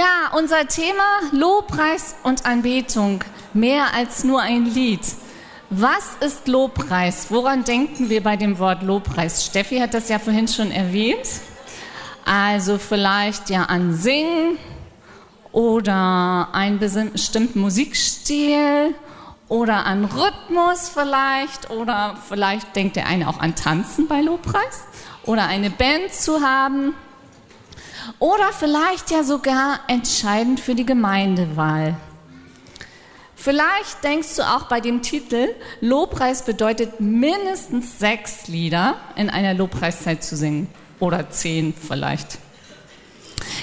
Ja, 0.00 0.34
unser 0.34 0.66
Thema 0.66 1.20
Lobpreis 1.30 2.16
und 2.22 2.46
Anbetung, 2.46 3.22
mehr 3.52 3.92
als 3.92 4.24
nur 4.24 4.40
ein 4.40 4.64
Lied. 4.64 5.02
Was 5.68 6.16
ist 6.20 6.48
Lobpreis? 6.48 7.26
Woran 7.28 7.64
denken 7.64 8.08
wir 8.08 8.22
bei 8.22 8.38
dem 8.38 8.58
Wort 8.58 8.82
Lobpreis? 8.82 9.44
Steffi 9.44 9.78
hat 9.78 9.92
das 9.92 10.08
ja 10.08 10.18
vorhin 10.18 10.48
schon 10.48 10.70
erwähnt. 10.70 11.28
Also 12.24 12.78
vielleicht 12.78 13.50
ja 13.50 13.64
an 13.64 13.92
Singen 13.92 14.56
oder 15.52 16.48
einen 16.52 16.78
bestimmten 16.78 17.60
Musikstil 17.60 18.94
oder 19.48 19.84
an 19.84 20.06
Rhythmus 20.06 20.88
vielleicht 20.88 21.68
oder 21.68 22.16
vielleicht 22.26 22.74
denkt 22.74 22.96
der 22.96 23.06
eine 23.06 23.28
auch 23.28 23.40
an 23.40 23.54
Tanzen 23.54 24.08
bei 24.08 24.22
Lobpreis 24.22 24.84
oder 25.26 25.44
eine 25.44 25.68
Band 25.68 26.14
zu 26.14 26.40
haben 26.40 26.94
oder 28.18 28.52
vielleicht 28.52 29.10
ja 29.10 29.22
sogar 29.22 29.80
entscheidend 29.88 30.60
für 30.60 30.74
die 30.74 30.86
Gemeindewahl. 30.86 31.96
Vielleicht 33.36 34.04
denkst 34.04 34.36
du 34.36 34.42
auch 34.42 34.64
bei 34.64 34.80
dem 34.80 35.00
Titel, 35.00 35.48
Lobpreis 35.80 36.42
bedeutet 36.44 37.00
mindestens 37.00 37.98
sechs 37.98 38.48
Lieder 38.48 38.96
in 39.16 39.30
einer 39.30 39.54
Lobpreiszeit 39.54 40.22
zu 40.22 40.36
singen. 40.36 40.68
Oder 40.98 41.30
zehn 41.30 41.72
vielleicht. 41.72 42.38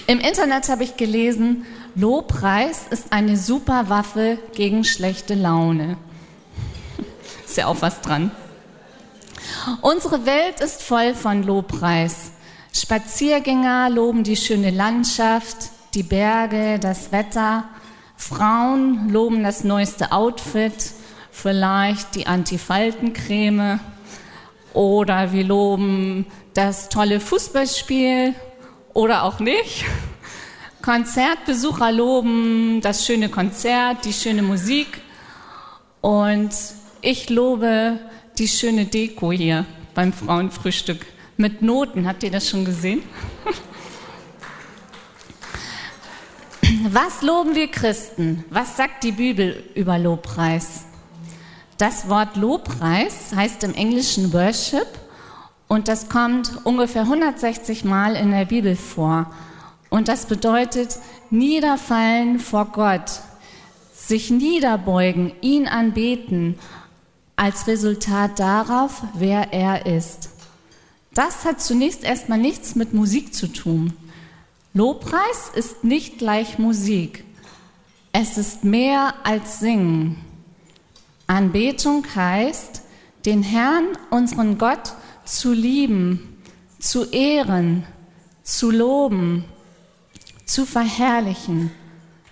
Im 0.08 0.20
Internet 0.20 0.70
habe 0.70 0.84
ich 0.84 0.98
gelesen, 0.98 1.68
Lobpreis 1.94 2.88
ist 2.90 3.12
eine 3.14 3.38
super 3.38 3.90
Waffe 3.90 4.40
gegen 4.56 4.84
schlechte 4.84 5.36
Laune. 5.36 5.98
Ist 7.46 7.58
ja 7.58 7.68
auch 7.68 7.82
was 7.82 8.02
dran. 8.02 8.32
Unsere 9.82 10.26
Welt 10.26 10.60
ist 10.60 10.82
voll 10.82 11.14
von 11.14 11.44
Lobpreis. 11.44 12.32
Spaziergänger 12.74 13.90
loben 13.90 14.24
die 14.24 14.36
schöne 14.36 14.72
Landschaft, 14.72 15.72
die 15.94 16.04
Berge, 16.04 16.80
das 16.80 17.12
Wetter. 17.12 17.66
Frauen 18.16 19.10
loben 19.10 19.44
das 19.44 19.64
neueste 19.64 20.12
Outfit, 20.12 20.92
vielleicht 21.32 22.16
die 22.16 22.28
Antifaltencreme. 22.28 23.80
Oder 24.74 25.32
wir 25.32 25.44
loben 25.44 26.26
das 26.54 26.90
tolle 26.90 27.20
Fußballspiel 27.20 28.36
oder 28.94 29.24
auch 29.24 29.40
nicht. 29.40 29.86
Konzertbesucher 30.82 31.92
loben 31.92 32.80
das 32.82 33.06
schöne 33.06 33.30
Konzert, 33.30 34.06
die 34.06 34.14
schöne 34.14 34.42
Musik. 34.42 35.02
Und 36.02 36.52
ich 37.02 37.30
lobe 37.30 38.00
die 38.38 38.48
schöne 38.48 38.86
Deko 38.86 39.32
hier 39.32 39.66
beim 39.94 40.14
Frauenfrühstück 40.14 41.06
mit 41.38 41.62
Noten. 41.62 42.08
Habt 42.08 42.24
ihr 42.24 42.32
das 42.32 42.50
schon 42.50 42.66
gesehen? 42.66 43.04
Was 46.90 47.22
loben 47.22 47.56
wir 47.56 47.70
Christen? 47.70 48.44
Was 48.50 48.76
sagt 48.78 49.04
die 49.04 49.12
Bibel 49.12 49.64
über 49.76 49.98
Lobpreis? 49.98 50.86
Das 51.78 52.10
Wort 52.10 52.36
Lobpreis 52.36 53.34
heißt 53.36 53.64
im 53.64 53.74
Englischen 53.74 54.34
Worship 54.34 54.88
und 55.68 55.88
das 55.88 56.10
kommt 56.10 56.66
ungefähr 56.66 57.04
160 57.04 57.86
Mal 57.86 58.16
in 58.16 58.32
der 58.32 58.46
Bibel 58.46 58.76
vor. 58.76 59.32
Und 59.90 60.08
das 60.08 60.26
bedeutet 60.26 61.00
niederfallen 61.30 62.40
vor 62.40 62.66
Gott, 62.66 63.22
sich 63.94 64.32
niederbeugen, 64.32 65.34
ihn 65.42 65.68
anbeten, 65.68 66.58
als 67.36 67.68
Resultat 67.68 68.40
darauf, 68.40 69.04
wer 69.14 69.54
er 69.54 69.86
ist. 69.86 70.37
Das 71.18 71.46
hat 71.46 71.60
zunächst 71.60 72.04
erstmal 72.04 72.38
nichts 72.38 72.76
mit 72.76 72.94
Musik 72.94 73.34
zu 73.34 73.48
tun. 73.48 73.94
Lobpreis 74.76 75.50
ist 75.56 75.84
nicht 75.84 76.20
gleich 76.20 76.60
Musik. 76.60 77.24
Es 78.12 78.38
ist 78.38 78.64
mehr 78.64 79.16
als 79.24 79.60
Singen. 79.60 80.18
Anbetung 81.26 82.06
heißt, 82.16 82.84
den 83.26 83.42
Herrn, 83.42 83.86
unseren 84.12 84.60
Gott, 84.60 84.94
zu 85.26 85.54
lieben, 85.54 86.38
zu 86.78 87.06
ehren, 87.06 87.88
zu 88.44 88.70
loben, 88.70 89.44
zu 90.46 90.68
verherrlichen, 90.68 91.72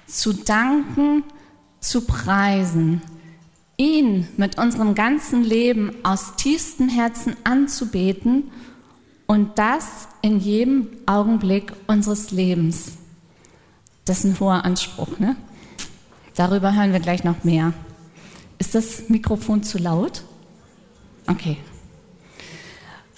zu 0.05 0.31
danken, 0.31 1.23
zu 1.79 2.01
preisen, 2.01 3.01
ihn 3.77 4.27
mit 4.37 4.59
unserem 4.59 4.93
ganzen 4.93 5.43
Leben 5.43 5.91
aus 6.03 6.35
tiefstem 6.35 6.87
Herzen 6.87 7.35
anzubeten 7.45 8.51
und 9.27 9.57
das 9.57 10.07
in 10.21 10.39
jedem 10.39 10.87
Augenblick 11.05 11.73
unseres 11.87 12.31
Lebens. 12.31 12.93
Das 14.05 14.19
ist 14.19 14.25
ein 14.25 14.39
hoher 14.39 14.63
Anspruch, 14.65 15.19
ne? 15.19 15.35
Darüber 16.35 16.75
hören 16.75 16.91
wir 16.93 16.99
gleich 16.99 17.23
noch 17.23 17.43
mehr. 17.43 17.73
Ist 18.59 18.75
das 18.75 19.09
Mikrofon 19.09 19.63
zu 19.63 19.77
laut? 19.77 20.23
Okay. 21.27 21.57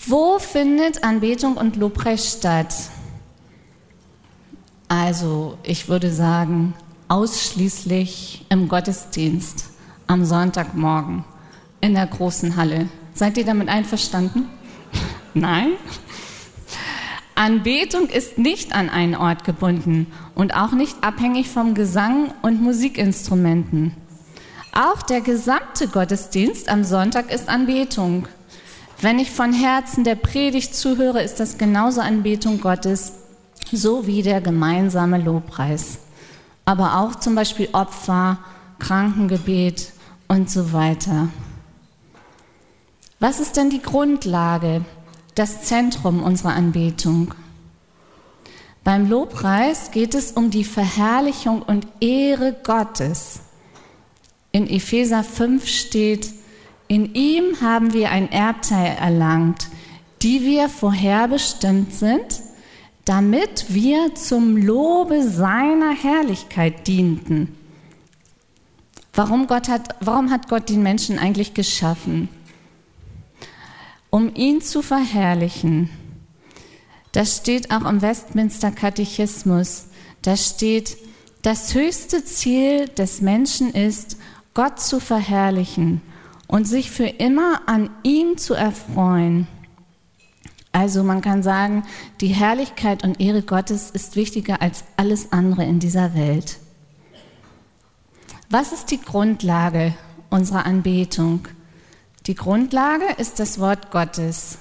Wo 0.05 0.39
findet 0.39 1.03
Anbetung 1.03 1.57
und 1.57 1.75
Lobpreis 1.75 2.37
statt? 2.37 2.73
Also, 4.87 5.57
ich 5.63 5.89
würde 5.89 6.11
sagen, 6.11 6.73
ausschließlich 7.09 8.45
im 8.49 8.69
Gottesdienst 8.69 9.69
am 10.07 10.23
Sonntagmorgen 10.23 11.25
in 11.81 11.93
der 11.93 12.07
großen 12.07 12.55
Halle. 12.55 12.87
Seid 13.13 13.37
ihr 13.37 13.45
damit 13.45 13.67
einverstanden? 13.67 14.47
Nein. 15.39 15.73
Anbetung 17.35 18.09
ist 18.09 18.39
nicht 18.39 18.73
an 18.73 18.89
einen 18.89 19.15
Ort 19.15 19.43
gebunden 19.43 20.07
und 20.33 20.55
auch 20.55 20.71
nicht 20.71 21.03
abhängig 21.03 21.49
vom 21.49 21.75
Gesang 21.75 22.33
und 22.41 22.61
Musikinstrumenten. 22.61 23.95
Auch 24.73 25.01
der 25.03 25.21
gesamte 25.21 25.87
Gottesdienst 25.87 26.69
am 26.69 26.83
Sonntag 26.83 27.31
ist 27.31 27.47
Anbetung. 27.49 28.27
Wenn 29.01 29.19
ich 29.19 29.29
von 29.29 29.53
Herzen 29.53 30.03
der 30.03 30.15
Predigt 30.15 30.75
zuhöre, 30.75 31.21
ist 31.21 31.39
das 31.39 31.59
genauso 31.59 32.01
Anbetung 32.01 32.59
Gottes, 32.59 33.13
so 33.71 34.07
wie 34.07 34.23
der 34.23 34.41
gemeinsame 34.41 35.19
Lobpreis. 35.19 35.99
Aber 36.65 36.97
auch 36.97 37.15
zum 37.15 37.35
Beispiel 37.35 37.69
Opfer, 37.73 38.39
Krankengebet 38.79 39.93
und 40.27 40.49
so 40.49 40.73
weiter. 40.73 41.29
Was 43.19 43.39
ist 43.39 43.57
denn 43.57 43.69
die 43.69 43.81
Grundlage 43.81 44.81
das 45.37 45.63
Zentrum 45.63 46.23
unserer 46.23 46.53
Anbetung. 46.53 47.33
Beim 48.83 49.09
Lobpreis 49.09 49.91
geht 49.91 50.15
es 50.15 50.31
um 50.31 50.49
die 50.49 50.63
Verherrlichung 50.63 51.61
und 51.61 51.85
Ehre 51.99 52.55
Gottes. 52.63 53.41
In 54.51 54.67
Epheser 54.69 55.23
5 55.23 55.67
steht, 55.67 56.33
in 56.87 57.13
ihm 57.13 57.61
haben 57.61 57.93
wir 57.93 58.11
ein 58.11 58.31
Erbteil 58.31 58.95
erlangt, 58.97 59.67
die 60.21 60.43
wir 60.43 60.69
vorherbestimmt 60.69 61.93
sind, 61.93 62.41
damit 63.05 63.65
wir 63.69 64.15
zum 64.15 64.57
Lobe 64.57 65.27
seiner 65.27 65.91
Herrlichkeit 65.91 66.87
dienten. 66.87 67.55
Warum, 69.13 69.47
Gott 69.47 69.67
hat, 69.67 69.95
warum 69.99 70.31
hat 70.31 70.47
Gott 70.47 70.69
den 70.69 70.81
Menschen 70.81 71.19
eigentlich 71.19 71.53
geschaffen? 71.53 72.29
Um 74.09 74.33
ihn 74.35 74.61
zu 74.61 74.81
verherrlichen. 74.81 75.89
Das 77.11 77.37
steht 77.37 77.71
auch 77.71 77.89
im 77.89 78.01
Westminster 78.01 78.71
Katechismus. 78.71 79.87
Da 80.21 80.35
steht, 80.35 80.97
das 81.41 81.73
höchste 81.73 82.23
Ziel 82.25 82.87
des 82.89 83.21
Menschen 83.21 83.71
ist, 83.71 84.17
Gott 84.53 84.79
zu 84.79 84.99
verherrlichen 84.99 86.01
und 86.47 86.67
sich 86.67 86.91
für 86.91 87.07
immer 87.07 87.61
an 87.67 87.89
ihm 88.03 88.37
zu 88.37 88.53
erfreuen. 88.53 89.47
Also 90.71 91.03
man 91.03 91.21
kann 91.21 91.43
sagen, 91.43 91.83
die 92.21 92.27
Herrlichkeit 92.27 93.03
und 93.03 93.19
Ehre 93.19 93.41
Gottes 93.41 93.89
ist 93.89 94.15
wichtiger 94.15 94.61
als 94.61 94.83
alles 94.95 95.31
andere 95.31 95.63
in 95.63 95.79
dieser 95.79 96.13
Welt. 96.13 96.59
Was 98.49 98.71
ist 98.71 98.91
die 98.91 99.01
Grundlage 99.01 99.95
unserer 100.29 100.65
Anbetung? 100.65 101.47
Die 102.27 102.35
Grundlage 102.35 103.05
ist 103.17 103.39
das 103.39 103.57
Wort 103.57 103.89
Gottes. 103.89 104.57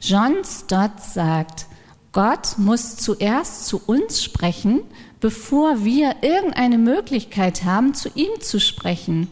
John 0.00 0.44
Stott 0.44 1.00
sagt, 1.00 1.66
Gott 2.10 2.58
muss 2.58 2.96
zuerst 2.96 3.66
zu 3.66 3.80
uns 3.86 4.20
sprechen, 4.20 4.82
bevor 5.20 5.84
wir 5.84 6.16
irgendeine 6.22 6.78
Möglichkeit 6.78 7.64
haben, 7.64 7.94
zu 7.94 8.08
ihm 8.16 8.40
zu 8.40 8.58
sprechen. 8.58 9.28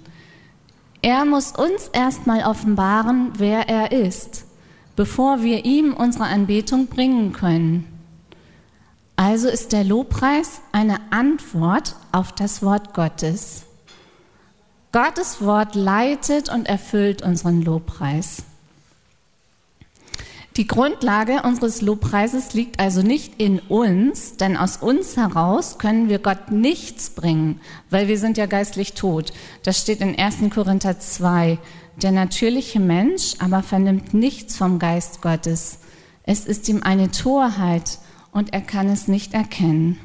Er 1.03 1.25
muss 1.25 1.51
uns 1.51 1.89
erstmal 1.89 2.45
offenbaren, 2.45 3.33
wer 3.37 3.69
er 3.69 3.91
ist, 3.91 4.45
bevor 4.95 5.43
wir 5.43 5.65
ihm 5.65 5.95
unsere 5.95 6.27
Anbetung 6.27 6.87
bringen 6.87 7.33
können. 7.33 7.85
Also 9.17 9.49
ist 9.49 9.73
der 9.73 9.83
Lobpreis 9.83 10.61
eine 10.71 11.01
Antwort 11.11 11.97
auf 12.13 12.31
das 12.33 12.63
Wort 12.63 12.95
Gottes. 12.95 13.65
Gottes 14.93 15.41
Wort 15.41 15.75
leitet 15.75 16.51
und 16.51 16.69
erfüllt 16.69 17.23
unseren 17.23 17.63
Lobpreis. 17.63 18.43
Die 20.59 20.67
Grundlage 20.67 21.45
unseres 21.45 21.81
Lobpreises 21.81 22.53
liegt 22.53 22.79
also 22.79 23.01
nicht 23.01 23.41
in 23.41 23.59
uns, 23.59 24.37
denn 24.37 24.59
aus 24.59 24.77
uns 24.77 25.17
heraus 25.17 25.79
können 25.79 26.11
wir 26.11 26.19
Gott 26.19 26.51
nichts 26.51 27.09
bringen, 27.09 27.59
weil 27.89 28.07
wir 28.07 28.19
sind 28.19 28.37
ja 28.37 28.45
geistlich 28.45 28.93
tot. 28.93 29.33
Das 29.63 29.81
steht 29.81 30.03
in 30.03 30.15
1. 30.19 30.51
Korinther 30.53 31.01
2. 31.01 31.59
Der 32.03 32.13
natürliche 32.13 32.81
Mensch 32.81 33.37
aber 33.39 33.63
vernimmt 33.63 34.13
nichts 34.13 34.59
vom 34.59 34.79
Geist 34.79 35.23
Gottes. 35.23 35.79
Es 36.25 36.45
ist 36.45 36.69
ihm 36.69 36.83
eine 36.83 37.11
Torheit 37.11 37.99
und 38.31 38.53
er 38.53 38.61
kann 38.61 38.91
es 38.91 39.09
nicht 39.09 39.33
erkennen. 39.33 39.99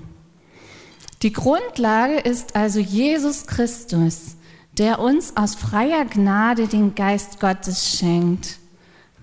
Die 1.23 1.33
Grundlage 1.33 2.19
ist 2.19 2.55
also 2.55 2.79
Jesus 2.79 3.47
Christus, 3.47 4.36
der 4.77 4.99
uns 4.99 5.35
aus 5.35 5.55
freier 5.55 6.05
Gnade 6.05 6.67
den 6.67 6.95
Geist 6.95 7.39
Gottes 7.39 7.97
schenkt. 7.97 8.59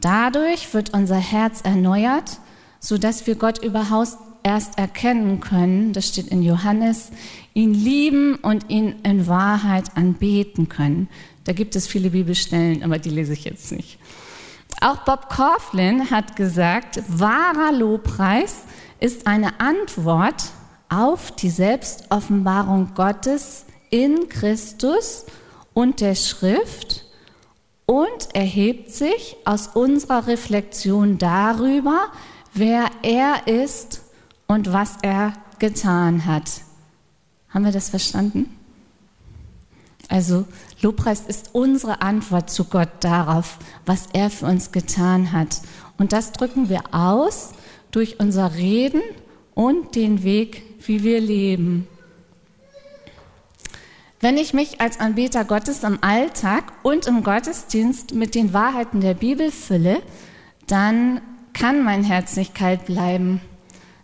Dadurch 0.01 0.75
wird 0.75 0.93
unser 0.93 1.17
Herz 1.17 1.61
erneuert, 1.63 2.39
so 2.81 2.99
dass 2.99 3.27
wir 3.27 3.37
Gott 3.37 3.63
überhaupt 3.63 4.19
erst 4.43 4.79
erkennen 4.79 5.41
können, 5.41 5.93
das 5.95 6.09
steht 6.09 6.29
in 6.29 6.43
Johannes, 6.43 7.11
ihn 7.55 7.73
lieben 7.73 8.35
und 8.37 8.69
ihn 8.69 8.97
in 9.03 9.27
Wahrheit 9.27 9.97
anbeten 9.97 10.69
können. 10.69 11.09
Da 11.45 11.53
gibt 11.53 11.77
es 11.77 11.87
viele 11.87 12.11
Bibelstellen, 12.11 12.83
aber 12.83 12.99
die 12.99 13.11
lese 13.11 13.33
ich 13.33 13.45
jetzt 13.45 13.73
nicht. 13.73 13.99
Auch 14.83 14.99
Bob 14.99 15.31
Coughlin 15.31 16.11
hat 16.11 16.37
gesagt, 16.37 17.03
wahrer 17.09 17.73
Lobpreis 17.73 18.65
ist 19.01 19.27
eine 19.27 19.61
Antwort 19.61 20.45
auf 20.91 21.31
die 21.33 21.51
Selbstoffenbarung 21.51 22.93
Gottes 22.95 23.65
in 23.89 24.29
Christus 24.29 25.25
und 25.75 26.01
der 26.01 26.15
Schrift 26.15 27.05
und 27.87 28.35
erhebt 28.35 28.91
sich 28.93 29.37
aus 29.45 29.69
unserer 29.75 30.27
Reflexion 30.27 31.19
darüber, 31.19 32.07
wer 32.55 32.89
er 33.03 33.47
ist 33.47 34.03
und 34.47 34.73
was 34.73 34.97
er 35.03 35.35
getan 35.59 36.25
hat. 36.25 36.63
Haben 37.51 37.65
wir 37.65 37.73
das 37.73 37.91
verstanden? 37.91 38.57
Also 40.09 40.45
Lobpreis 40.81 41.23
ist 41.27 41.51
unsere 41.53 42.03
Antwort 42.03 42.51
zu 42.51 42.65
Gott 42.65 42.91
darauf, 43.01 43.59
was 43.87 44.07
er 44.13 44.31
für 44.31 44.47
uns 44.47 44.71
getan 44.71 45.33
hat. 45.33 45.61
Und 45.99 46.13
das 46.13 46.33
drücken 46.33 46.69
wir 46.69 46.83
aus 46.93 47.53
durch 47.91 48.21
unser 48.21 48.55
Reden 48.55 49.03
und 49.55 49.95
den 49.95 50.23
Weg, 50.23 50.63
wie 50.87 51.03
wir 51.03 51.21
leben. 51.21 51.87
Wenn 54.25 54.39
ich 54.39 54.55
mich 54.55 54.81
als 54.81 55.01
Anbeter 55.01 55.45
Gottes 55.45 55.83
im 55.83 55.99
Alltag 56.03 56.73
und 56.83 57.07
im 57.07 57.23
Gottesdienst 57.23 58.15
mit 58.15 58.35
den 58.35 58.55
Wahrheiten 58.55 59.03
der 59.03 59.13
Bibel 59.13 59.51
fülle, 59.53 60.01
dann 60.67 61.21
kann 61.53 61.85
mein 61.85 62.05
Herz 62.05 62.35
nicht 62.37 62.55
kalt 62.55 62.87
bleiben, 62.87 63.43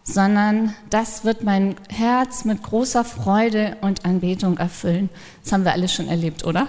sondern 0.03 0.75
das 0.91 1.25
wird 1.25 1.43
mein 1.43 1.75
Herz 1.89 2.45
mit 2.45 2.63
großer 2.63 3.03
Freude 3.03 3.79
und 3.81 4.05
Anbetung 4.05 4.59
erfüllen. 4.59 5.09
Das 5.43 5.53
haben 5.53 5.65
wir 5.65 5.73
alle 5.73 5.89
schon 5.89 6.09
erlebt, 6.09 6.45
oder? 6.45 6.69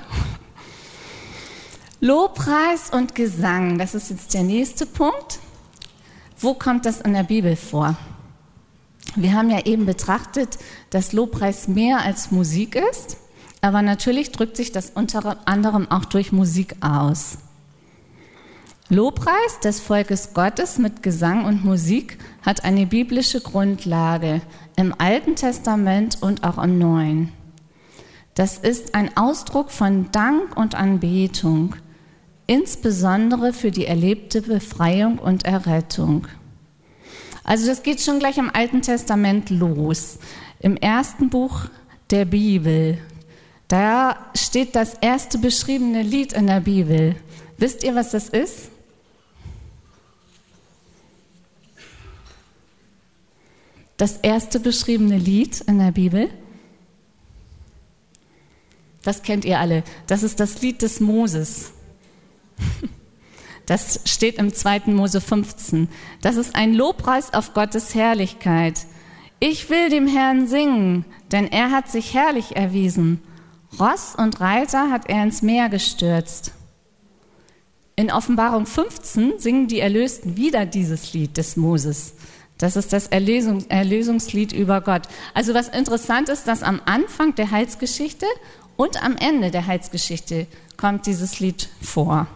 Lobpreis 2.00 2.90
und 2.92 3.16
Gesang, 3.16 3.78
das 3.78 3.96
ist 3.96 4.12
jetzt 4.12 4.34
der 4.34 4.44
nächste 4.44 4.86
Punkt. 4.86 5.40
Wo 6.40 6.54
kommt 6.54 6.86
das 6.86 7.02
in 7.02 7.12
der 7.12 7.24
Bibel 7.24 7.58
vor? 7.58 7.98
Wir 9.18 9.34
haben 9.34 9.50
ja 9.50 9.66
eben 9.66 9.86
betrachtet, 9.86 10.58
dass 10.90 11.12
Lobpreis 11.12 11.68
mehr 11.68 12.00
als 12.00 12.32
Musik 12.32 12.82
ist. 12.94 13.18
Aber 13.62 13.82
natürlich 13.84 14.32
drückt 14.32 14.58
sich 14.58 14.72
das 14.72 14.90
unter 14.90 15.48
anderem 15.48 15.90
auch 15.90 16.06
durch 16.06 16.32
Musik 16.32 16.76
aus. 16.82 17.38
Lobpreis 18.90 19.60
des 19.64 19.80
Volkes 19.80 20.34
Gottes 20.34 20.78
mit 20.78 21.02
Gesang 21.02 21.46
und 21.46 21.64
Musik 21.64 22.18
hat 22.42 22.66
eine 22.66 22.86
biblische 22.86 23.40
Grundlage 23.40 24.42
im 24.76 24.94
Alten 24.98 25.36
Testament 25.36 26.18
und 26.22 26.44
auch 26.44 26.62
im 26.62 26.78
Neuen. 26.78 27.32
Das 28.34 28.58
ist 28.58 28.96
ein 28.96 29.16
Ausdruck 29.16 29.72
von 29.72 30.12
Dank 30.12 30.58
und 30.58 30.76
Anbetung, 30.76 31.76
insbesondere 32.48 33.54
für 33.54 33.72
die 33.72 33.86
erlebte 33.86 34.42
Befreiung 34.42 35.20
und 35.20 35.46
Errettung. 35.46 36.28
Also 37.44 37.68
das 37.68 37.84
geht 37.84 38.02
schon 38.02 38.20
gleich 38.20 38.38
im 38.38 38.52
Alten 38.54 38.82
Testament 38.82 39.50
los. 39.50 40.20
Im 40.60 40.76
ersten 40.76 41.30
Buch 41.30 41.66
der 42.10 42.26
Bibel, 42.26 42.98
da 43.72 44.18
steht 44.36 44.76
das 44.76 44.96
erste 44.96 45.38
beschriebene 45.38 46.02
Lied 46.02 46.34
in 46.34 46.48
der 46.48 46.60
Bibel. 46.60 47.16
Wisst 47.58 47.86
ihr, 47.86 47.96
was 47.96 48.12
das 48.12 48.28
ist? 48.28 48.70
Das 53.96 54.18
erste 54.18 54.60
beschriebene 54.60 55.18
Lied 55.18 55.62
in 55.62 55.80
der 55.80 55.94
Bibel. 55.94 56.30
Das 59.04 59.24
kennt 59.24 59.46
ihr 59.46 59.58
alle. 59.58 59.84
Das 60.06 60.22
ist 60.22 60.42
das 60.42 60.62
Lied 60.62 60.82
des 60.82 61.00
Moses. 61.00 61.72
Das 63.68 64.02
steht 64.06 64.38
im 64.38 64.54
2. 64.54 64.88
Mose 64.88 65.22
15. 65.22 65.88
Das 66.20 66.36
ist 66.36 66.56
ein 66.56 66.74
Lobpreis 66.74 67.34
auf 67.34 67.54
Gottes 67.54 67.96
Herrlichkeit. 67.96 68.86
Ich 69.40 69.70
will 69.70 69.90
dem 69.90 70.08
Herrn 70.08 70.48
singen, 70.48 71.06
denn 71.32 71.48
er 71.48 71.72
hat 71.72 71.90
sich 71.90 72.14
herrlich 72.14 72.58
erwiesen. 72.58 73.22
Ross 73.80 74.16
und 74.16 74.40
Reiter 74.42 74.92
hat 74.92 75.10
er 75.10 75.24
ins 75.24 75.42
Meer 75.42 75.70
gestürzt. 75.70 76.52
In 77.96 78.12
Offenbarung 78.12 78.66
15 78.66 79.40
singen 79.40 79.68
die 79.68 79.80
Erlösten 79.80 80.36
wieder 80.36 80.66
dieses 80.66 81.14
Lied 81.14 81.38
des 81.38 81.56
Moses. 81.56 82.14
Das 82.58 82.76
ist 82.76 82.94
das 82.94 83.08
Erlösung, 83.08 83.70
Erlösungslied 83.70 84.52
über 84.52 84.82
Gott. 84.82 85.04
Also 85.34 85.54
was 85.54 85.68
interessant 85.68 86.30
ist, 86.30 86.48
dass 86.48 86.64
am 86.64 86.82
Anfang 86.86 87.36
der 87.36 87.52
Heilsgeschichte 87.52 88.26
und 88.76 89.04
am 89.04 89.16
Ende 89.18 89.52
der 89.52 89.68
Heilsgeschichte 89.68 90.48
kommt 90.78 91.06
dieses 91.06 91.40
Lied 91.40 91.70
vor. 91.82 92.28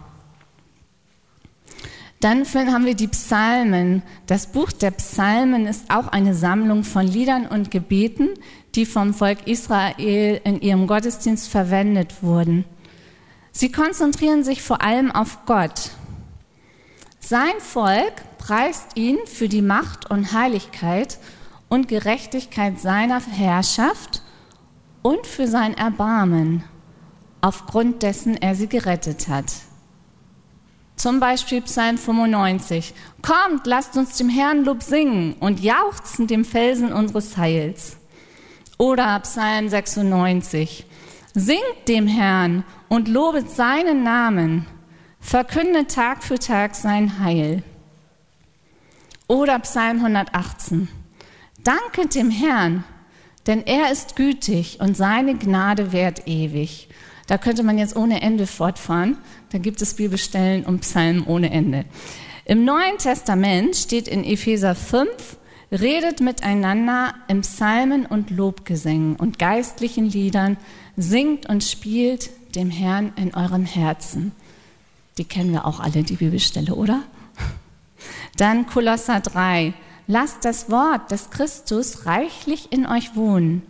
Dann 2.22 2.44
haben 2.46 2.86
wir 2.86 2.96
die 2.96 3.08
Psalmen. 3.08 4.02
Das 4.26 4.48
Buch 4.48 4.72
der 4.72 4.92
Psalmen 4.92 5.68
ist 5.68 5.92
auch 5.92 6.08
eine 6.08 6.34
Sammlung 6.34 6.84
von 6.84 7.06
Liedern 7.06 7.46
und 7.46 7.70
Gebeten, 7.70 8.30
die 8.76 8.86
vom 8.86 9.14
Volk 9.14 9.48
Israel 9.48 10.42
in 10.44 10.62
ihrem 10.62 10.88
Gottesdienst 10.88 11.50
verwendet 11.50 12.22
wurden. 12.22 12.66
Sie 13.52 13.72
konzentrieren 13.72 14.44
sich 14.44 14.62
vor 14.62 14.82
allem 14.82 15.12
auf 15.12 15.46
Gott. 15.46 15.92
Sein 17.20 17.60
Volk 17.60 18.14
preist 18.38 18.98
ihn 18.98 19.18
für 19.26 19.48
die 19.48 19.62
Macht 19.62 20.12
und 20.12 20.34
Heiligkeit 20.34 21.18
und 21.70 21.88
Gerechtigkeit 21.88 22.80
seiner 22.80 23.22
Herrschaft 23.22 24.22
und 25.02 25.26
für 25.26 25.48
sein 25.48 25.76
Erbarmen, 25.76 26.64
aufgrund 27.42 28.04
dessen 28.04 28.36
er 28.38 28.56
sie 28.56 28.68
gerettet 28.68 29.28
hat. 29.28 29.52
Zum 30.96 31.20
Beispiel 31.20 31.62
Psalm 31.62 31.98
95. 31.98 32.94
Kommt, 33.22 33.68
lasst 33.68 33.98
uns 33.98 34.18
dem 34.18 34.30
Herrn 34.30 34.64
Lob 34.64 34.82
singen 34.82 35.34
und 35.40 35.60
jauchzen 35.60 36.28
dem 36.28 36.46
Felsen 36.46 36.94
unseres 36.94 37.38
Heils. 37.38 37.98
Oder 38.78 39.20
Psalm 39.22 39.70
96. 39.70 40.86
Singt 41.34 41.88
dem 41.88 42.08
Herrn 42.08 42.64
und 42.90 43.08
lobet 43.08 43.50
seinen 43.50 44.04
Namen. 44.04 44.66
Verkündet 45.20 45.92
Tag 45.92 46.24
für 46.24 46.40
Tag 46.40 46.76
sein 46.76 47.20
Heil. 47.20 47.64
Oder 49.28 49.60
Psalm 49.60 49.98
118. 49.98 50.88
Danket 51.64 52.14
dem 52.16 52.30
Herrn, 52.30 52.84
denn 53.48 53.66
er 53.66 53.92
ist 53.92 54.16
gütig 54.16 54.80
und 54.80 54.96
seine 54.96 55.36
Gnade 55.36 55.92
währt 55.92 56.28
ewig. 56.28 56.90
Da 57.28 57.40
könnte 57.40 57.64
man 57.64 57.78
jetzt 57.78 57.96
ohne 57.96 58.22
Ende 58.22 58.46
fortfahren. 58.46 59.18
Da 59.52 59.58
gibt 59.58 59.82
es 59.82 59.96
Bibelstellen 59.96 60.64
und 60.64 60.82
Psalmen 60.82 61.26
ohne 61.26 61.50
Ende. 61.50 61.86
Im 62.46 62.66
Neuen 62.66 63.00
Testament 63.00 63.76
steht 63.76 64.08
in 64.08 64.24
Epheser 64.24 64.76
5, 64.76 65.10
redet 65.72 66.22
miteinander 66.22 67.14
im 67.28 67.42
Psalmen 67.42 68.06
und 68.06 68.30
Lobgesängen 68.30 69.16
und 69.16 69.40
geistlichen 69.40 70.06
Liedern, 70.06 70.58
singt 70.98 71.48
und 71.50 71.64
spielt 71.64 72.30
dem 72.56 72.70
Herrn 72.70 73.14
in 73.16 73.34
eurem 73.34 73.66
Herzen. 73.66 74.32
Die 75.18 75.26
kennen 75.26 75.52
wir 75.52 75.66
auch 75.66 75.80
alle, 75.80 76.04
die 76.04 76.16
Bibelstelle, 76.16 76.76
oder? 76.76 77.02
Dann 78.38 78.68
Kolosser 78.68 79.20
3. 79.20 79.74
Lasst 80.08 80.46
das 80.46 80.70
Wort 80.70 81.12
des 81.12 81.30
Christus 81.30 82.06
reichlich 82.06 82.72
in 82.72 82.86
euch 82.86 83.16
wohnen. 83.16 83.64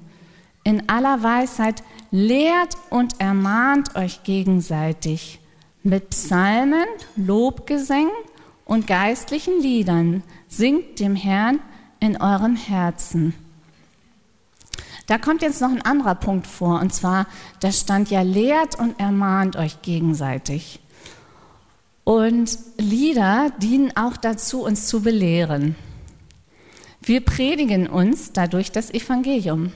In 0.64 0.90
aller 0.90 1.24
Weisheit 1.24 1.84
lehrt 2.12 2.76
und 2.90 3.20
ermahnt 3.20 3.96
euch 3.96 4.24
gegenseitig 4.24 5.40
mit 5.84 6.10
Psalmen, 6.10 6.86
Lobgesängen 7.16 8.12
und 8.66 8.88
geistlichen 8.88 9.62
Liedern. 9.62 10.24
Singt 10.48 11.00
dem 11.00 11.16
Herrn 11.16 11.60
in 12.06 12.22
eurem 12.22 12.56
Herzen. 12.56 13.34
Da 15.08 15.18
kommt 15.18 15.42
jetzt 15.42 15.62
noch 15.62 15.72
ein 15.72 15.82
anderer 15.82 16.16
Punkt 16.16 16.48
vor, 16.48 16.80
und 16.80 16.94
zwar, 16.94 17.28
da 17.60 17.72
stand 17.72 18.10
ja, 18.10 18.22
lehrt 18.22 18.80
und 18.80 19.00
ermahnt 19.00 19.56
euch 19.56 19.82
gegenseitig. 19.82 20.80
Und 22.04 22.58
Lieder 22.78 23.52
dienen 23.58 23.96
auch 23.96 24.18
dazu, 24.18 24.64
uns 24.64 24.88
zu 24.88 25.02
belehren. 25.02 25.76
Wir 27.02 27.22
predigen 27.22 27.88
uns 27.88 28.32
dadurch 28.32 28.72
das 28.72 28.92
Evangelium, 28.92 29.72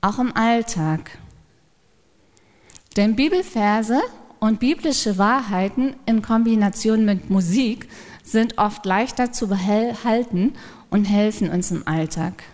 auch 0.00 0.18
im 0.18 0.34
Alltag. 0.36 1.18
Denn 2.96 3.16
Bibelverse 3.16 4.00
und 4.40 4.58
biblische 4.58 5.18
Wahrheiten 5.18 5.94
in 6.04 6.20
Kombination 6.20 7.04
mit 7.04 7.30
Musik 7.30 7.88
sind 8.24 8.58
oft 8.58 8.84
leichter 8.86 9.32
zu 9.32 9.48
behalten 9.48 10.54
und 10.92 11.04
helfen 11.06 11.50
uns 11.50 11.70
im 11.70 11.88
Alltag. 11.88 12.44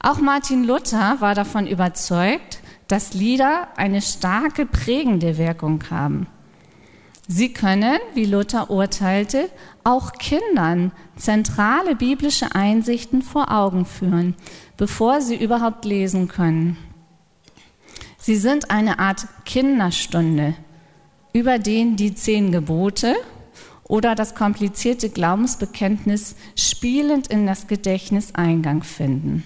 Auch 0.00 0.18
Martin 0.18 0.64
Luther 0.64 1.20
war 1.20 1.34
davon 1.34 1.66
überzeugt, 1.66 2.60
dass 2.88 3.14
Lieder 3.14 3.68
eine 3.76 4.02
starke 4.02 4.66
prägende 4.66 5.38
Wirkung 5.38 5.82
haben. 5.90 6.26
Sie 7.26 7.52
können, 7.52 7.98
wie 8.14 8.24
Luther 8.24 8.70
urteilte, 8.70 9.50
auch 9.84 10.12
Kindern 10.12 10.92
zentrale 11.16 11.94
biblische 11.94 12.54
Einsichten 12.54 13.22
vor 13.22 13.52
Augen 13.52 13.84
führen, 13.84 14.34
bevor 14.76 15.20
sie 15.20 15.36
überhaupt 15.36 15.84
lesen 15.84 16.28
können. 16.28 16.78
Sie 18.18 18.36
sind 18.36 18.70
eine 18.70 18.98
Art 18.98 19.26
Kinderstunde, 19.44 20.54
über 21.32 21.58
den 21.58 21.96
die 21.96 22.14
zehn 22.14 22.50
Gebote 22.50 23.14
oder 23.88 24.14
das 24.14 24.34
komplizierte 24.34 25.08
Glaubensbekenntnis 25.08 26.36
spielend 26.54 27.26
in 27.26 27.46
das 27.46 27.66
Gedächtnis 27.66 28.34
Eingang 28.34 28.82
finden. 28.82 29.44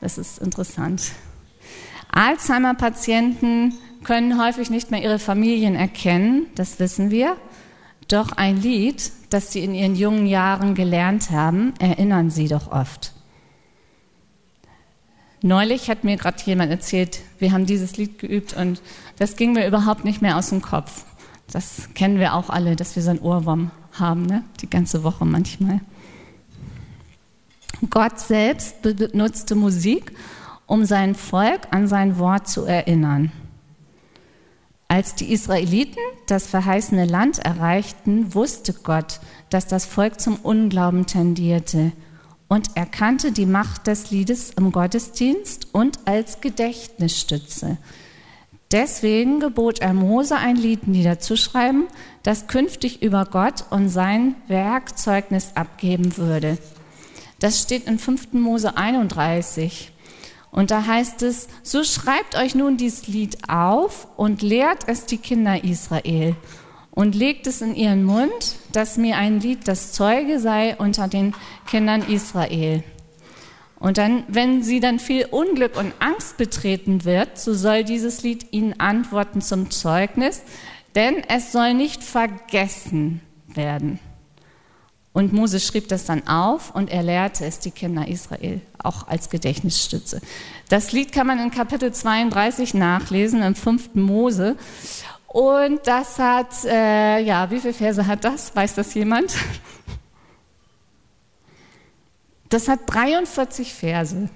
Das 0.00 0.16
ist 0.16 0.38
interessant. 0.38 1.12
Alzheimer-Patienten 2.10 3.74
können 4.02 4.42
häufig 4.42 4.70
nicht 4.70 4.90
mehr 4.90 5.02
ihre 5.02 5.18
Familien 5.18 5.74
erkennen, 5.74 6.46
das 6.54 6.78
wissen 6.78 7.10
wir. 7.10 7.36
Doch 8.08 8.32
ein 8.32 8.56
Lied, 8.56 9.12
das 9.28 9.52
sie 9.52 9.62
in 9.62 9.74
ihren 9.74 9.94
jungen 9.94 10.26
Jahren 10.26 10.74
gelernt 10.74 11.30
haben, 11.30 11.74
erinnern 11.78 12.30
sie 12.30 12.48
doch 12.48 12.72
oft. 12.72 13.12
Neulich 15.42 15.88
hat 15.88 16.04
mir 16.04 16.16
gerade 16.16 16.42
jemand 16.44 16.70
erzählt, 16.70 17.20
wir 17.38 17.52
haben 17.52 17.66
dieses 17.66 17.96
Lied 17.96 18.18
geübt 18.18 18.54
und 18.54 18.82
das 19.18 19.36
ging 19.36 19.52
mir 19.52 19.66
überhaupt 19.66 20.04
nicht 20.04 20.20
mehr 20.20 20.36
aus 20.36 20.50
dem 20.50 20.60
Kopf. 20.60 21.04
Das 21.52 21.88
kennen 21.94 22.18
wir 22.18 22.34
auch 22.34 22.50
alle, 22.50 22.76
dass 22.76 22.94
wir 22.96 23.02
so 23.02 23.10
einen 23.10 23.18
Ohrwurm 23.20 23.70
haben, 23.92 24.26
ne? 24.26 24.44
die 24.60 24.70
ganze 24.70 25.02
Woche 25.02 25.24
manchmal. 25.24 25.80
Gott 27.88 28.20
selbst 28.20 28.82
benutzte 28.82 29.54
Musik, 29.54 30.12
um 30.66 30.84
sein 30.84 31.14
Volk 31.14 31.68
an 31.70 31.88
sein 31.88 32.18
Wort 32.18 32.46
zu 32.48 32.64
erinnern. 32.64 33.32
Als 34.86 35.14
die 35.14 35.32
Israeliten 35.32 36.00
das 36.26 36.46
verheißene 36.46 37.06
Land 37.06 37.38
erreichten, 37.38 38.34
wusste 38.34 38.72
Gott, 38.72 39.20
dass 39.48 39.66
das 39.66 39.86
Volk 39.86 40.20
zum 40.20 40.36
Unglauben 40.36 41.06
tendierte 41.06 41.92
und 42.48 42.76
erkannte 42.76 43.30
die 43.32 43.46
Macht 43.46 43.86
des 43.86 44.10
Liedes 44.10 44.50
im 44.50 44.72
Gottesdienst 44.72 45.68
und 45.72 46.00
als 46.06 46.40
Gedächtnisstütze. 46.40 47.78
Deswegen 48.72 49.40
gebot 49.40 49.80
er 49.80 49.92
Mose 49.92 50.36
ein 50.36 50.56
Lied 50.56 50.86
niederzuschreiben, 50.86 51.88
das 52.22 52.46
künftig 52.46 53.02
über 53.02 53.24
Gott 53.24 53.64
und 53.70 53.88
sein 53.88 54.36
Werk 54.46 54.96
Zeugnis 54.96 55.52
abgeben 55.56 56.16
würde. 56.16 56.56
Das 57.40 57.60
steht 57.60 57.86
in 57.86 57.98
5. 57.98 58.34
Mose 58.34 58.76
31. 58.76 59.90
Und 60.52 60.70
da 60.70 60.86
heißt 60.86 61.22
es, 61.22 61.48
so 61.62 61.82
schreibt 61.84 62.36
euch 62.36 62.54
nun 62.54 62.76
dieses 62.76 63.06
Lied 63.06 63.38
auf 63.48 64.06
und 64.16 64.42
lehrt 64.42 64.84
es 64.86 65.06
die 65.06 65.18
Kinder 65.18 65.64
Israel 65.64 66.36
und 66.90 67.14
legt 67.14 67.46
es 67.46 67.62
in 67.62 67.74
ihren 67.74 68.04
Mund, 68.04 68.56
dass 68.72 68.98
mir 68.98 69.16
ein 69.16 69.40
Lied 69.40 69.66
das 69.66 69.92
Zeuge 69.92 70.38
sei 70.38 70.76
unter 70.76 71.08
den 71.08 71.34
Kindern 71.66 72.02
Israel. 72.02 72.82
Und 73.80 73.96
dann, 73.96 74.24
wenn 74.28 74.62
sie 74.62 74.78
dann 74.78 74.98
viel 74.98 75.24
Unglück 75.24 75.76
und 75.76 75.94
Angst 75.98 76.36
betreten 76.36 77.04
wird, 77.04 77.38
so 77.38 77.54
soll 77.54 77.82
dieses 77.82 78.22
Lied 78.22 78.52
ihnen 78.52 78.78
antworten 78.78 79.40
zum 79.40 79.70
Zeugnis, 79.70 80.42
denn 80.94 81.22
es 81.28 81.50
soll 81.50 81.72
nicht 81.74 82.04
vergessen 82.04 83.22
werden. 83.48 83.98
Und 85.12 85.32
Mose 85.32 85.58
schrieb 85.58 85.88
das 85.88 86.04
dann 86.04 86.28
auf 86.28 86.74
und 86.74 86.90
er 86.90 87.02
lehrte 87.02 87.44
es 87.44 87.58
die 87.58 87.72
Kinder 87.72 88.06
Israel, 88.06 88.60
auch 88.78 89.08
als 89.08 89.28
Gedächtnisstütze. 89.28 90.20
Das 90.68 90.92
Lied 90.92 91.10
kann 91.10 91.26
man 91.26 91.40
in 91.40 91.50
Kapitel 91.50 91.92
32 91.92 92.74
nachlesen, 92.74 93.42
im 93.42 93.54
5. 93.54 93.94
Mose. 93.94 94.56
Und 95.26 95.80
das 95.86 96.18
hat, 96.18 96.64
äh, 96.64 97.20
ja, 97.20 97.50
wie 97.50 97.60
viele 97.60 97.72
Verse 97.72 98.06
hat 98.06 98.24
das? 98.24 98.54
Weiß 98.54 98.74
das 98.74 98.94
jemand? 98.94 99.34
Das 102.50 102.68
hat 102.68 102.80
43 102.86 103.72
Verse. 103.72 104.28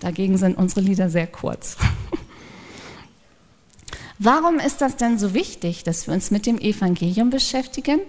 Dagegen 0.00 0.38
sind 0.38 0.56
unsere 0.56 0.80
Lieder 0.80 1.10
sehr 1.10 1.26
kurz. 1.26 1.76
Warum 4.18 4.58
ist 4.58 4.80
das 4.80 4.96
denn 4.96 5.18
so 5.18 5.34
wichtig, 5.34 5.82
dass 5.82 6.06
wir 6.06 6.14
uns 6.14 6.30
mit 6.30 6.46
dem 6.46 6.58
Evangelium 6.58 7.30
beschäftigen 7.30 8.00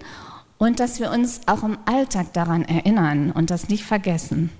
und 0.58 0.78
dass 0.78 1.00
wir 1.00 1.10
uns 1.10 1.40
auch 1.46 1.64
im 1.64 1.78
Alltag 1.86 2.32
daran 2.32 2.64
erinnern 2.64 3.32
und 3.32 3.50
das 3.50 3.68
nicht 3.68 3.84
vergessen, 3.84 4.50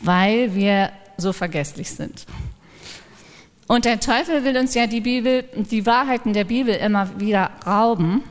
weil 0.00 0.54
wir 0.54 0.90
so 1.16 1.32
vergesslich 1.32 1.90
sind. 1.90 2.26
Und 3.66 3.84
der 3.84 4.00
Teufel 4.00 4.44
will 4.44 4.56
uns 4.56 4.74
ja 4.74 4.86
die 4.86 5.02
Bibel, 5.02 5.44
die 5.54 5.84
Wahrheiten 5.84 6.32
der 6.32 6.44
Bibel 6.44 6.74
immer 6.74 7.20
wieder 7.20 7.50
rauben. 7.66 8.22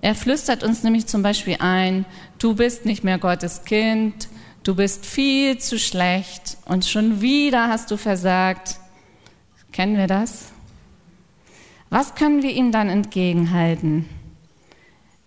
Er 0.00 0.14
flüstert 0.14 0.64
uns 0.64 0.82
nämlich 0.82 1.06
zum 1.06 1.22
Beispiel 1.22 1.56
ein, 1.60 2.04
du 2.44 2.54
bist 2.54 2.84
nicht 2.84 3.04
mehr 3.04 3.16
Gottes 3.16 3.64
Kind, 3.64 4.28
du 4.64 4.74
bist 4.74 5.06
viel 5.06 5.56
zu 5.56 5.78
schlecht 5.78 6.58
und 6.66 6.84
schon 6.84 7.22
wieder 7.22 7.68
hast 7.68 7.90
du 7.90 7.96
versagt. 7.96 8.76
Kennen 9.72 9.96
wir 9.96 10.06
das? 10.06 10.52
Was 11.88 12.14
können 12.14 12.42
wir 12.42 12.50
ihm 12.50 12.70
dann 12.70 12.90
entgegenhalten? 12.90 14.06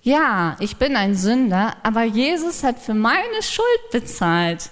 Ja, 0.03 0.57
ich 0.59 0.77
bin 0.77 0.95
ein 0.95 1.15
Sünder, 1.15 1.77
aber 1.81 2.03
Jesus 2.03 2.63
hat 2.63 2.77
für 2.77 2.93
meine 2.93 3.41
Schuld 3.41 3.91
bezahlt. 3.91 4.69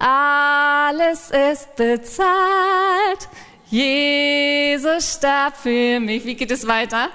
Alles 0.00 1.30
ist 1.30 1.76
bezahlt. 1.76 3.28
Jesus 3.70 5.14
starb 5.14 5.56
für 5.56 6.00
mich. 6.00 6.24
Wie 6.24 6.34
geht 6.34 6.50
es 6.50 6.66
weiter? 6.66 7.10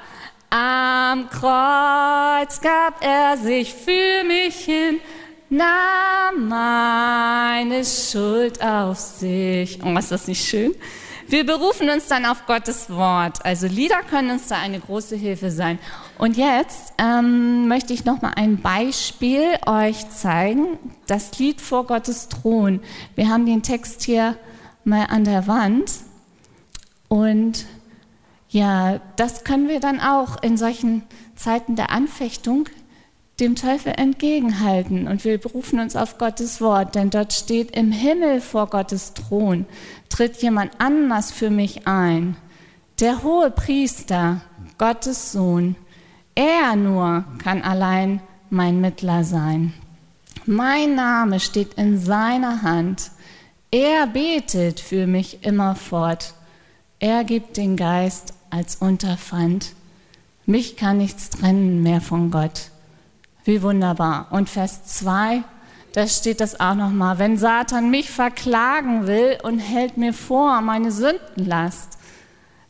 Am 0.53 1.29
Kreuz 1.29 2.59
gab 2.59 3.01
er 3.01 3.37
sich 3.37 3.73
für 3.73 4.25
mich 4.27 4.55
hin, 4.65 4.99
nahm 5.49 6.49
meine 6.49 7.85
Schuld 7.85 8.61
auf 8.61 8.97
sich. 8.97 9.79
Oh, 9.81 9.97
ist 9.97 10.11
das 10.11 10.27
nicht 10.27 10.45
schön? 10.45 10.75
Wir 11.29 11.45
berufen 11.45 11.89
uns 11.89 12.07
dann 12.07 12.25
auf 12.25 12.45
Gottes 12.47 12.89
Wort. 12.89 13.45
Also 13.45 13.65
Lieder 13.67 14.01
können 14.09 14.31
uns 14.31 14.49
da 14.49 14.57
eine 14.57 14.81
große 14.81 15.15
Hilfe 15.15 15.51
sein. 15.51 15.79
Und 16.17 16.35
jetzt 16.35 16.95
ähm, 16.97 17.69
möchte 17.69 17.93
ich 17.93 18.03
noch 18.03 18.21
mal 18.21 18.33
ein 18.35 18.61
Beispiel 18.61 19.53
euch 19.65 20.09
zeigen. 20.09 20.77
Das 21.07 21.39
Lied 21.39 21.61
vor 21.61 21.85
Gottes 21.85 22.27
Thron. 22.27 22.81
Wir 23.15 23.29
haben 23.29 23.45
den 23.45 23.63
Text 23.63 24.03
hier 24.03 24.35
mal 24.83 25.05
an 25.05 25.23
der 25.23 25.47
Wand. 25.47 25.93
Und 27.07 27.65
ja, 28.51 28.99
das 29.15 29.43
können 29.43 29.67
wir 29.67 29.79
dann 29.79 29.99
auch 29.99 30.43
in 30.43 30.57
solchen 30.57 31.03
Zeiten 31.35 31.75
der 31.75 31.89
Anfechtung 31.89 32.69
dem 33.39 33.55
Teufel 33.55 33.93
entgegenhalten 33.97 35.07
und 35.07 35.23
wir 35.25 35.39
berufen 35.39 35.79
uns 35.79 35.95
auf 35.95 36.19
Gottes 36.19 36.61
Wort, 36.61 36.93
denn 36.93 37.09
dort 37.09 37.33
steht 37.33 37.75
im 37.75 37.91
Himmel 37.91 38.39
vor 38.39 38.67
Gottes 38.67 39.13
Thron 39.13 39.65
tritt 40.09 40.41
jemand 40.43 40.73
anders 40.77 41.31
für 41.31 41.49
mich 41.49 41.87
ein. 41.87 42.35
Der 42.99 43.23
hohe 43.23 43.49
Priester, 43.49 44.41
Gottes 44.77 45.31
Sohn, 45.31 45.75
er 46.35 46.75
nur 46.75 47.25
kann 47.39 47.63
allein 47.63 48.21
mein 48.49 48.81
Mittler 48.81 49.23
sein. 49.23 49.73
Mein 50.45 50.95
Name 50.95 51.39
steht 51.39 51.75
in 51.75 51.97
seiner 51.97 52.61
Hand. 52.61 53.11
Er 53.71 54.07
betet 54.07 54.79
für 54.79 55.07
mich 55.07 55.43
immerfort. 55.45 56.33
Er 56.99 57.23
gibt 57.23 57.57
den 57.57 57.77
Geist 57.77 58.33
als 58.51 58.75
Unterpfand. 58.75 59.73
Mich 60.45 60.77
kann 60.77 60.97
nichts 60.97 61.29
trennen 61.29 61.81
mehr 61.81 62.01
von 62.01 62.31
Gott. 62.31 62.71
Wie 63.43 63.61
wunderbar. 63.61 64.27
Und 64.31 64.49
Vers 64.49 64.85
2, 64.85 65.43
da 65.93 66.07
steht 66.07 66.41
das 66.41 66.59
auch 66.59 66.75
nochmal. 66.75 67.19
Wenn 67.19 67.37
Satan 67.37 67.89
mich 67.89 68.09
verklagen 68.09 69.07
will 69.07 69.37
und 69.43 69.59
hält 69.59 69.97
mir 69.97 70.13
vor 70.13 70.61
meine 70.61 70.91
Sündenlast, 70.91 71.97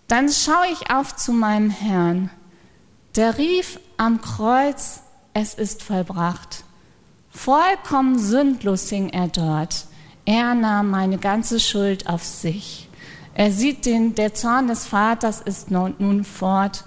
dann 0.08 0.30
schaue 0.30 0.68
ich 0.72 0.92
auf 0.92 1.16
zu 1.16 1.32
meinem 1.32 1.70
Herrn. 1.70 2.30
Der 3.16 3.38
rief 3.38 3.80
am 3.98 4.22
Kreuz, 4.22 5.02
es 5.34 5.54
ist 5.54 5.84
vollbracht. 5.84 6.64
Vollkommen 7.30 8.20
sündlos 8.20 8.90
hing 8.90 9.10
er 9.10 9.28
dort. 9.28 9.86
Er 10.26 10.54
nahm 10.54 10.90
meine 10.90 11.18
ganze 11.18 11.60
Schuld 11.60 12.08
auf 12.08 12.24
sich. 12.24 12.90
Er 13.34 13.52
sieht 13.52 13.86
den, 13.86 14.16
der 14.16 14.34
Zorn 14.34 14.68
des 14.68 14.86
Vaters 14.86 15.42
ist 15.42 15.72
nun 15.72 16.24
fort. 16.24 16.84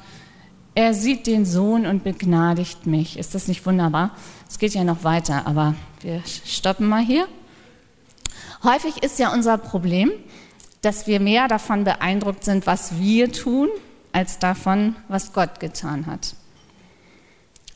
Er 0.75 0.93
sieht 0.93 1.27
den 1.27 1.47
Sohn 1.47 1.87
und 1.87 2.05
begnadigt 2.05 2.87
mich. 2.87 3.19
Ist 3.19 3.35
das 3.35 3.49
nicht 3.49 3.65
wunderbar? 3.65 4.11
Es 4.49 4.59
geht 4.59 4.75
ja 4.75 4.85
noch 4.85 5.05
weiter, 5.05 5.47
aber 5.47 5.75
wir 6.01 6.23
stoppen 6.25 6.89
mal 6.89 7.03
hier. 7.05 7.27
Häufig 8.63 9.03
ist 9.03 9.19
ja 9.19 9.33
unser 9.33 9.57
Problem, 9.57 10.11
dass 10.83 11.07
wir 11.07 11.21
mehr 11.21 11.49
davon 11.49 11.85
beeindruckt 11.85 12.45
sind, 12.45 12.67
was 12.67 12.99
wir 12.99 13.33
tun, 13.33 13.69
als 14.13 14.39
davon, 14.39 14.97
was 15.09 15.33
Gott 15.33 15.61
getan 15.61 16.07
hat. 16.07 16.35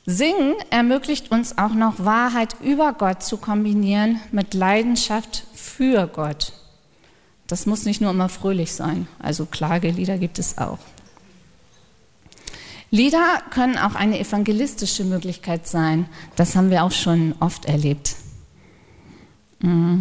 Singen 0.07 0.55
ermöglicht 0.71 1.31
uns 1.31 1.59
auch 1.59 1.75
noch 1.75 2.05
Wahrheit 2.05 2.57
über 2.63 2.93
Gott 2.93 3.23
zu 3.23 3.37
kombinieren 3.37 4.21
mit 4.33 4.55
Leidenschaft 4.55 5.45
für 5.55 6.07
Gott. 6.07 6.53
Das 7.49 7.67
muss 7.67 7.85
nicht 7.85 8.01
nur 8.01 8.11
immer 8.11 8.29
fröhlich 8.29 8.73
sein, 8.73 9.09
also 9.19 9.47
Klagelieder 9.47 10.19
gibt 10.19 10.39
es 10.39 10.59
auch. 10.59 10.79
Lieder 12.91 13.43
können 13.51 13.77
auch 13.77 13.95
eine 13.95 14.19
evangelistische 14.19 15.05
Möglichkeit 15.05 15.67
sein. 15.67 16.09
Das 16.37 16.57
haben 16.57 16.71
wir 16.71 16.85
auch 16.85 16.93
schon 16.93 17.35
oft 17.41 17.65
erlebt. 17.67 18.17
Mm. 19.61 20.01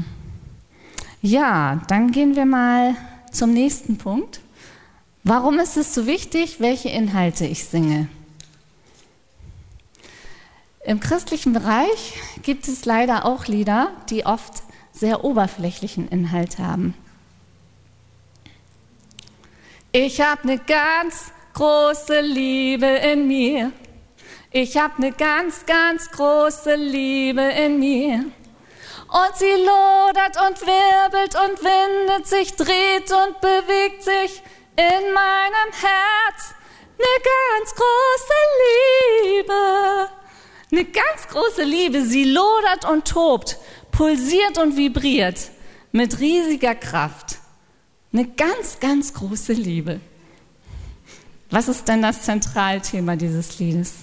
Ja, 1.22 1.82
dann 1.88 2.12
gehen 2.12 2.36
wir 2.36 2.46
mal 2.46 2.96
zum 3.32 3.52
nächsten 3.52 3.98
Punkt. 3.98 4.40
Warum 5.24 5.60
ist 5.60 5.76
es 5.76 5.94
so 5.94 6.06
wichtig, 6.06 6.60
welche 6.60 6.90
Inhalte 6.90 7.46
ich 7.46 7.66
singe? 7.66 8.08
Im 10.86 11.02
christlichen 11.02 11.52
Bereich 11.52 12.14
gibt 12.44 12.70
es 12.70 12.86
leider 12.86 13.26
auch 13.26 13.48
Lieder, 13.48 13.92
die 14.10 14.26
oft 14.26 14.64
sehr 14.94 15.26
oberflächlichen 15.26 16.08
Inhalt 16.08 16.60
haben. 16.60 16.94
Ich 20.00 20.22
habe 20.22 20.44
eine 20.44 20.60
ganz 20.60 21.32
große 21.56 22.20
Liebe 22.20 22.86
in 22.86 23.28
mir. 23.28 23.72
Ich 24.52 24.78
habe 24.78 24.94
eine 24.98 25.12
ganz, 25.12 25.66
ganz 25.66 26.12
große 26.12 26.76
Liebe 26.76 27.42
in 27.42 27.80
mir. 27.80 28.26
Und 29.08 29.36
sie 29.36 29.56
lodert 29.56 30.38
und 30.48 30.62
wirbelt 30.62 31.34
und 31.34 31.64
windet 31.64 32.28
sich, 32.28 32.56
dreht 32.56 33.12
und 33.12 33.42
bewegt 33.42 34.04
sich 34.04 34.44
in 34.76 35.14
meinem 35.16 35.72
Herz. 35.72 36.54
Eine 37.00 37.24
ganz 37.34 37.74
große 37.74 38.40
Liebe. 39.24 40.10
Eine 40.72 40.86
ganz 40.86 41.28
große 41.28 41.64
Liebe, 41.64 42.04
sie 42.04 42.26
lodert 42.26 42.86
und 42.88 43.08
tobt, 43.08 43.58
pulsiert 43.92 44.60
und 44.60 44.78
vibriert 44.78 45.40
mit 45.92 46.20
riesiger 46.20 46.76
Kraft. 46.76 47.37
Eine 48.18 48.30
ganz, 48.30 48.80
ganz 48.80 49.14
große 49.14 49.54
Liebe. 49.54 50.00
Was 51.52 51.68
ist 51.68 51.88
denn 51.88 52.02
das 52.02 52.24
Zentralthema 52.24 53.16
dieses 53.16 53.60
Liedes? 53.60 53.94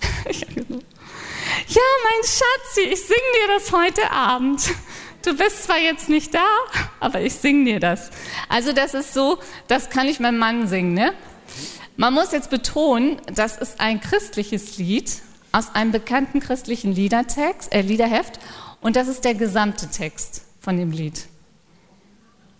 ja, 0.28 0.48
mein 0.58 2.24
Schatzi, 2.24 2.80
ich 2.80 3.00
singe 3.00 3.20
dir 3.32 3.54
das 3.54 3.70
heute 3.70 4.10
Abend. 4.10 4.60
Du 5.24 5.36
bist 5.36 5.62
zwar 5.62 5.78
jetzt 5.78 6.08
nicht 6.08 6.34
da, 6.34 6.48
aber 6.98 7.20
ich 7.20 7.34
singe 7.34 7.66
dir 7.66 7.78
das. 7.78 8.10
Also 8.48 8.72
das 8.72 8.94
ist 8.94 9.14
so, 9.14 9.38
das 9.68 9.88
kann 9.88 10.08
ich 10.08 10.18
meinem 10.18 10.38
Mann 10.38 10.66
singen, 10.66 10.94
ne? 10.94 11.14
Man 11.96 12.12
muss 12.12 12.32
jetzt 12.32 12.50
betonen, 12.50 13.22
das 13.32 13.56
ist 13.56 13.78
ein 13.78 14.00
christliches 14.00 14.78
Lied 14.78 15.22
aus 15.52 15.76
einem 15.76 15.92
bekannten 15.92 16.40
christlichen 16.40 16.92
Liedertext, 16.92 17.72
äh, 17.72 17.82
Liederheft 17.82 18.40
und 18.80 18.96
das 18.96 19.06
ist 19.06 19.24
der 19.24 19.34
gesamte 19.34 19.88
Text 19.88 20.42
von 20.60 20.76
dem 20.76 20.90
Lied. 20.90 21.27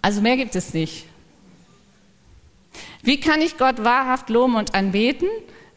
Also 0.03 0.21
mehr 0.21 0.37
gibt 0.37 0.55
es 0.55 0.75
nicht. 0.75 1.07
Wie 3.03 3.21
kann 3.21 3.41
ich 3.41 3.59
Gott 3.59 3.85
wahrhaft 3.85 4.29
loben 4.29 4.57
und 4.57 4.75
anbeten, 4.75 5.29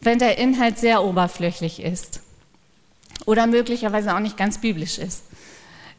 wenn 0.02 0.20
der 0.20 0.38
Inhalt 0.38 0.80
sehr 0.80 1.04
oberflächlich 1.04 1.82
ist 1.82 2.22
oder 3.26 3.48
möglicherweise 3.48 4.16
auch 4.16 4.20
nicht 4.20 4.38
ganz 4.38 4.60
biblisch 4.60 4.98
ist? 4.98 5.24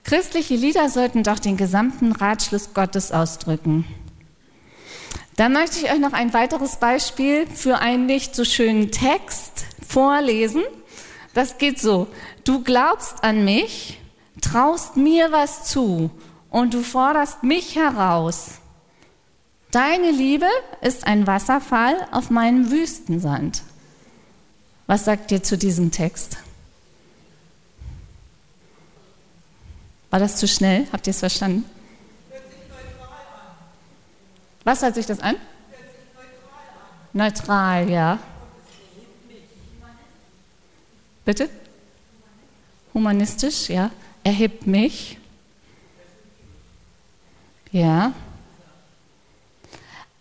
Christliche 0.05 0.55
Lieder 0.55 0.89
sollten 0.89 1.23
doch 1.23 1.39
den 1.39 1.57
gesamten 1.57 2.13
Ratschluss 2.13 2.75
Gottes 2.75 3.13
ausdrücken. 3.13 3.85
Dann 5.37 5.53
möchte 5.53 5.79
ich 5.79 5.91
euch 5.91 6.01
noch 6.01 6.13
ein 6.13 6.35
weiteres 6.35 6.77
Beispiel 6.77 7.47
für 7.47 7.79
einen 7.79 8.07
nicht 8.07 8.35
so 8.35 8.45
schönen 8.45 8.91
Text 8.91 9.65
vorlesen. 9.87 10.63
Das 11.35 11.57
geht 11.59 11.81
so. 11.81 12.09
Du 12.45 12.63
glaubst 12.63 13.25
an 13.25 13.45
mich, 13.45 14.01
traust 14.41 14.97
mir 14.97 15.33
was 15.33 15.65
zu 15.65 16.11
und 16.53 16.75
du 16.75 16.83
forderst 16.83 17.43
mich 17.43 17.77
heraus. 17.77 18.59
Deine 19.71 20.11
Liebe 20.11 20.47
ist 20.83 21.07
ein 21.07 21.27
Wasserfall 21.27 21.97
auf 22.13 22.29
meinem 22.29 22.71
Wüstensand. 22.71 23.63
Was 24.87 25.07
sagt 25.07 25.33
ihr 25.33 25.43
zu 25.43 25.57
diesem 25.57 25.91
Text? 25.91 26.37
War 30.11 30.21
das 30.21 30.37
zu 30.37 30.47
schnell? 30.47 30.87
Habt 30.93 31.07
ihr 31.07 31.13
es 31.13 31.21
verstanden? 31.21 31.65
Was 34.63 34.83
hört 34.83 34.95
sich 34.95 35.07
das 35.07 35.21
an? 35.21 35.37
Neutral, 37.15 37.89
ja. 37.89 38.19
Bitte? 41.25 41.49
Humanistisch, 42.93 43.71
ja. 43.71 43.91
Erhebt 44.23 44.67
mich. 44.67 45.17
Ja. 47.73 48.13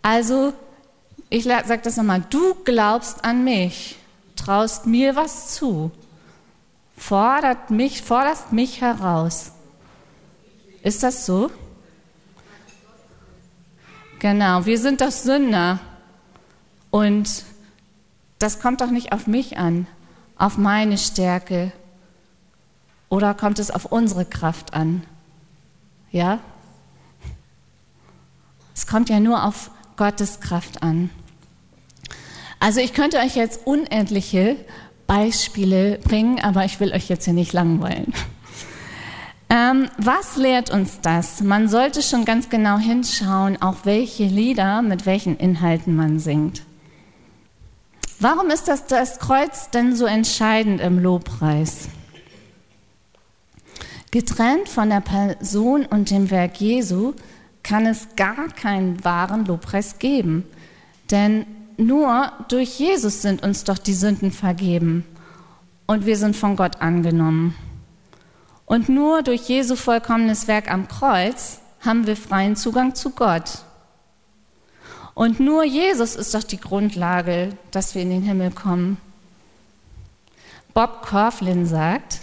Also, 0.00 0.52
ich 1.28 1.44
sage 1.44 1.80
das 1.82 1.96
nochmal. 1.96 2.24
Du 2.28 2.54
glaubst 2.64 3.24
an 3.24 3.44
mich, 3.44 3.96
traust 4.34 4.86
mir 4.86 5.14
was 5.14 5.54
zu, 5.54 5.92
fordert 6.96 7.70
mich, 7.70 8.02
forderst 8.02 8.52
mich 8.52 8.80
heraus. 8.80 9.52
Ist 10.82 11.02
das 11.02 11.26
so? 11.26 11.50
Genau, 14.18 14.66
wir 14.66 14.78
sind 14.78 15.00
doch 15.00 15.10
Sünder. 15.10 15.78
Und 16.90 17.44
das 18.38 18.60
kommt 18.60 18.80
doch 18.80 18.90
nicht 18.90 19.12
auf 19.12 19.26
mich 19.26 19.58
an, 19.58 19.86
auf 20.36 20.58
meine 20.58 20.98
Stärke. 20.98 21.72
Oder 23.08 23.34
kommt 23.34 23.58
es 23.58 23.70
auf 23.70 23.86
unsere 23.86 24.24
Kraft 24.24 24.74
an? 24.74 25.04
Ja? 26.10 26.40
Es 28.74 28.86
kommt 28.86 29.08
ja 29.08 29.20
nur 29.20 29.44
auf 29.44 29.70
Gottes 29.96 30.40
Kraft 30.40 30.82
an. 30.82 31.10
Also 32.60 32.80
ich 32.80 32.92
könnte 32.92 33.18
euch 33.18 33.34
jetzt 33.34 33.66
unendliche 33.66 34.56
Beispiele 35.06 35.98
bringen, 35.98 36.40
aber 36.40 36.64
ich 36.64 36.80
will 36.80 36.92
euch 36.92 37.08
jetzt 37.08 37.24
hier 37.24 37.34
nicht 37.34 37.52
langweilen. 37.52 38.12
Ähm, 39.50 39.90
was 39.98 40.36
lehrt 40.36 40.70
uns 40.70 41.00
das? 41.02 41.42
Man 41.42 41.68
sollte 41.68 42.00
schon 42.00 42.24
ganz 42.24 42.48
genau 42.48 42.78
hinschauen, 42.78 43.60
auch 43.60 43.84
welche 43.84 44.24
Lieder 44.24 44.80
mit 44.80 45.04
welchen 45.04 45.36
Inhalten 45.36 45.94
man 45.94 46.18
singt. 46.18 46.62
Warum 48.18 48.48
ist 48.48 48.68
das, 48.68 48.86
das 48.86 49.18
Kreuz 49.18 49.68
denn 49.68 49.94
so 49.94 50.06
entscheidend 50.06 50.80
im 50.80 50.98
Lobpreis? 50.98 51.88
Getrennt 54.10 54.70
von 54.70 54.88
der 54.88 55.00
Person 55.00 55.84
und 55.84 56.10
dem 56.10 56.30
Werk 56.30 56.58
Jesu 56.58 57.12
kann 57.62 57.86
es 57.86 58.08
gar 58.16 58.48
keinen 58.48 59.04
wahren 59.04 59.44
Lobpreis 59.44 59.98
geben. 59.98 60.44
Denn 61.10 61.46
nur 61.76 62.32
durch 62.48 62.78
Jesus 62.78 63.22
sind 63.22 63.42
uns 63.42 63.64
doch 63.64 63.78
die 63.78 63.94
Sünden 63.94 64.30
vergeben 64.30 65.04
und 65.86 66.06
wir 66.06 66.16
sind 66.16 66.36
von 66.36 66.56
Gott 66.56 66.80
angenommen. 66.80 67.54
Und 68.66 68.88
nur 68.88 69.22
durch 69.22 69.48
Jesu 69.48 69.76
vollkommenes 69.76 70.48
Werk 70.48 70.70
am 70.70 70.88
Kreuz 70.88 71.60
haben 71.80 72.06
wir 72.06 72.16
freien 72.16 72.56
Zugang 72.56 72.94
zu 72.94 73.10
Gott. 73.10 73.64
Und 75.14 75.40
nur 75.40 75.64
Jesus 75.64 76.16
ist 76.16 76.34
doch 76.34 76.42
die 76.42 76.60
Grundlage, 76.60 77.50
dass 77.70 77.94
wir 77.94 78.02
in 78.02 78.10
den 78.10 78.22
Himmel 78.22 78.50
kommen. 78.50 78.96
Bob 80.72 81.02
Corflin 81.02 81.66
sagt, 81.66 82.18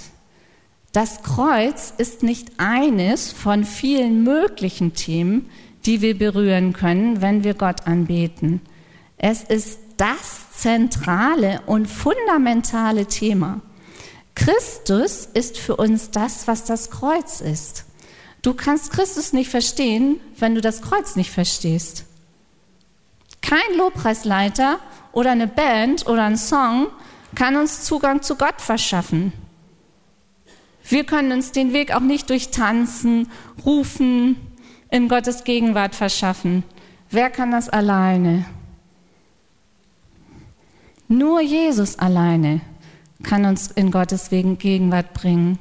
das 0.92 1.22
Kreuz 1.22 1.94
ist 1.98 2.24
nicht 2.24 2.52
eines 2.58 3.32
von 3.32 3.64
vielen 3.64 4.24
möglichen 4.24 4.94
Themen, 4.94 5.50
die 5.86 6.02
wir 6.02 6.18
berühren 6.18 6.74
können, 6.74 7.22
wenn 7.22 7.44
wir 7.44 7.54
Gott 7.54 7.86
anbeten. 7.88 8.62
Es 9.18 9.44
ist 9.44 9.80
das 9.98 10.52
zentrale 10.58 11.62
und 11.66 11.88
fundamentale 11.88 13.06
Thema. 13.06 13.62
Christus 14.36 15.28
ist 15.34 15.58
für 15.58 15.76
uns 15.76 16.12
das, 16.12 16.48
was 16.48 16.64
das 16.64 16.90
Kreuz 16.90 17.42
ist. 17.42 17.86
Du 18.42 18.54
kannst 18.54 18.92
Christus 18.92 19.34
nicht 19.34 19.50
verstehen, 19.50 20.20
wenn 20.38 20.56
du 20.56 20.62
das 20.62 20.82
Kreuz 20.82 21.16
nicht 21.16 21.32
verstehst. 21.32 22.06
Kein 23.42 23.78
Lobpreisleiter 23.78 24.80
oder 25.12 25.32
eine 25.32 25.48
Band 25.48 26.08
oder 26.08 26.24
ein 26.24 26.38
Song 26.38 26.88
kann 27.36 27.58
uns 27.58 27.84
Zugang 27.84 28.22
zu 28.22 28.36
Gott 28.36 28.62
verschaffen. 28.62 29.34
Wir 30.90 31.04
können 31.04 31.32
uns 31.32 31.52
den 31.52 31.72
Weg 31.72 31.96
auch 31.96 32.00
nicht 32.02 32.32
durch 32.32 32.50
Tanzen, 32.50 33.28
Rufen, 33.64 34.36
in 34.90 35.08
Gottes 35.08 35.44
Gegenwart 35.44 35.94
verschaffen. 35.94 36.64
Wer 37.12 37.30
kann 37.30 37.52
das 37.52 37.70
alleine? 37.70 38.46
Nur 41.08 41.42
Jesus 41.42 42.00
alleine 42.00 42.62
kann 43.22 43.46
uns 43.46 43.70
in 43.70 43.92
Gottes 43.92 44.30
Gegenwart 44.30 45.14
bringen. 45.14 45.60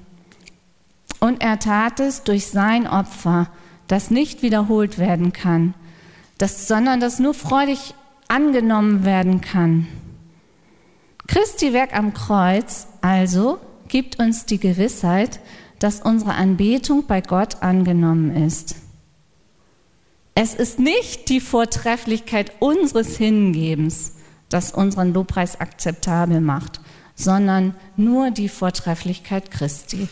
Und 1.21 1.43
er 1.43 1.59
tat 1.59 2.01
es 2.01 2.23
durch 2.23 2.47
sein 2.47 2.87
Opfer, 2.87 3.51
das 3.87 4.11
nicht 4.11 4.43
wiederholt 4.43 4.99
werden 4.99 5.35
kann, 5.35 5.75
das, 6.39 6.69
sondern 6.69 7.01
das 7.01 7.19
nur 7.19 7.35
freudig 7.35 7.95
angenommen 8.29 9.05
werden 9.05 9.43
kann. 9.43 9.89
Christi 11.27 11.75
Werk 11.75 11.95
am 11.95 12.15
Kreuz 12.15 12.87
also 13.03 13.59
gibt 13.89 14.19
uns 14.19 14.47
die 14.47 14.59
Gewissheit, 14.59 15.41
dass 15.79 16.01
unsere 16.01 16.35
Anbetung 16.35 17.07
bei 17.07 17.21
Gott 17.21 17.63
angenommen 17.63 18.45
ist. 18.45 18.77
Es 20.35 20.55
ist 20.55 20.79
nicht 20.79 21.29
die 21.29 21.41
Vortrefflichkeit 21.41 22.53
unseres 22.61 23.17
Hingebens, 23.17 24.13
das 24.49 24.73
unseren 24.73 25.13
Lobpreis 25.13 25.61
akzeptabel 25.61 26.41
macht, 26.41 26.81
sondern 27.15 27.75
nur 27.97 28.31
die 28.31 28.49
Vortrefflichkeit 28.49 29.51
Christi. 29.51 30.09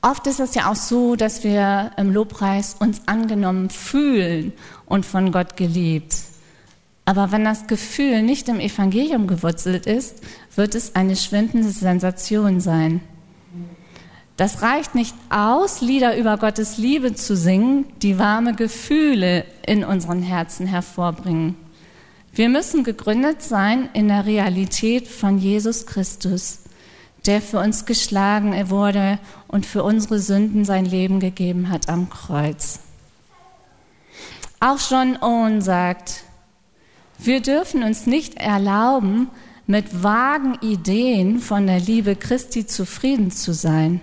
Oft 0.00 0.26
ist 0.26 0.40
es 0.40 0.56
ja 0.56 0.68
auch 0.68 0.76
so, 0.76 1.14
dass 1.14 1.44
wir 1.44 1.92
im 1.96 2.12
Lobpreis 2.12 2.74
uns 2.80 3.02
angenommen 3.06 3.70
fühlen 3.70 4.52
und 4.84 5.06
von 5.06 5.30
Gott 5.30 5.56
geliebt. 5.56 6.16
Aber 7.12 7.30
wenn 7.30 7.44
das 7.44 7.66
Gefühl 7.66 8.22
nicht 8.22 8.48
im 8.48 8.58
Evangelium 8.58 9.26
gewurzelt 9.26 9.84
ist, 9.84 10.22
wird 10.56 10.74
es 10.74 10.94
eine 10.94 11.14
schwindende 11.14 11.68
Sensation 11.68 12.58
sein. 12.58 13.02
Das 14.38 14.62
reicht 14.62 14.94
nicht 14.94 15.14
aus, 15.28 15.82
Lieder 15.82 16.16
über 16.16 16.38
Gottes 16.38 16.78
Liebe 16.78 17.14
zu 17.14 17.36
singen, 17.36 17.84
die 18.00 18.18
warme 18.18 18.54
Gefühle 18.54 19.44
in 19.66 19.84
unseren 19.84 20.22
Herzen 20.22 20.66
hervorbringen. 20.66 21.54
Wir 22.32 22.48
müssen 22.48 22.82
gegründet 22.82 23.42
sein 23.42 23.90
in 23.92 24.08
der 24.08 24.24
Realität 24.24 25.06
von 25.06 25.36
Jesus 25.36 25.84
Christus, 25.84 26.60
der 27.26 27.42
für 27.42 27.58
uns 27.58 27.84
geschlagen 27.84 28.70
wurde 28.70 29.18
und 29.48 29.66
für 29.66 29.82
unsere 29.84 30.18
Sünden 30.18 30.64
sein 30.64 30.86
Leben 30.86 31.20
gegeben 31.20 31.68
hat 31.68 31.90
am 31.90 32.08
Kreuz. 32.08 32.80
Auch 34.60 34.78
John 34.90 35.18
Owen 35.20 35.60
sagt, 35.60 36.24
wir 37.26 37.40
dürfen 37.40 37.82
uns 37.82 38.06
nicht 38.06 38.34
erlauben, 38.34 39.28
mit 39.66 40.02
vagen 40.02 40.54
Ideen 40.60 41.38
von 41.38 41.66
der 41.66 41.80
Liebe 41.80 42.16
Christi 42.16 42.66
zufrieden 42.66 43.30
zu 43.30 43.54
sein, 43.54 44.00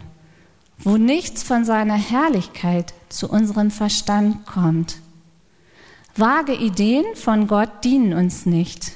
wo 0.79 0.97
nichts 0.97 1.43
von 1.43 1.65
seiner 1.65 1.97
Herrlichkeit 1.97 2.93
zu 3.09 3.29
unserem 3.29 3.71
Verstand 3.71 4.45
kommt. 4.45 4.97
Vage 6.15 6.53
Ideen 6.53 7.05
von 7.15 7.47
Gott 7.47 7.83
dienen 7.83 8.13
uns 8.13 8.45
nicht. 8.45 8.93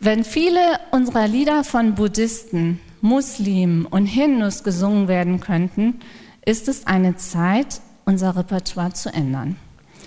Wenn 0.00 0.24
viele 0.24 0.60
unserer 0.90 1.28
Lieder 1.28 1.64
von 1.64 1.94
Buddhisten, 1.94 2.80
Muslimen 3.00 3.84
und 3.86 4.06
Hindus 4.06 4.64
gesungen 4.64 5.08
werden 5.08 5.40
könnten, 5.40 6.00
ist 6.44 6.68
es 6.68 6.86
eine 6.86 7.16
Zeit, 7.16 7.80
unser 8.04 8.36
Repertoire 8.36 8.92
zu 8.92 9.12
ändern. 9.12 9.56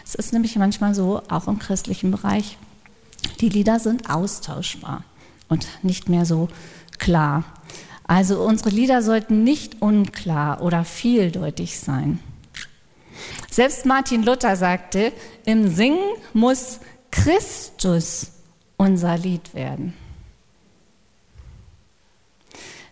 Es 0.03 0.15
ist 0.15 0.33
nämlich 0.33 0.55
manchmal 0.55 0.95
so, 0.95 1.21
auch 1.29 1.47
im 1.47 1.59
christlichen 1.59 2.11
Bereich, 2.11 2.57
die 3.39 3.49
Lieder 3.49 3.79
sind 3.79 4.09
austauschbar 4.09 5.03
und 5.47 5.67
nicht 5.83 6.09
mehr 6.09 6.25
so 6.25 6.47
klar. 6.97 7.43
Also 8.03 8.41
unsere 8.43 8.69
Lieder 8.69 9.01
sollten 9.01 9.43
nicht 9.43 9.81
unklar 9.81 10.61
oder 10.61 10.83
vieldeutig 10.83 11.79
sein. 11.79 12.19
Selbst 13.49 13.85
Martin 13.85 14.23
Luther 14.23 14.55
sagte, 14.55 15.11
im 15.45 15.73
Singen 15.73 16.15
muss 16.33 16.79
Christus 17.11 18.31
unser 18.77 19.17
Lied 19.17 19.53
werden. 19.53 19.93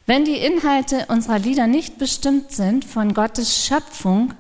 Wenn 0.06 0.26
die 0.26 0.38
Inhalte 0.38 1.06
unserer 1.08 1.39
Lieder 1.39 1.68
nicht 1.68 1.98
bestimmt 1.98 2.52
sind 2.52 2.84
von 2.84 3.13
Gottes 3.13 3.65
Schöpfung, 3.65 4.34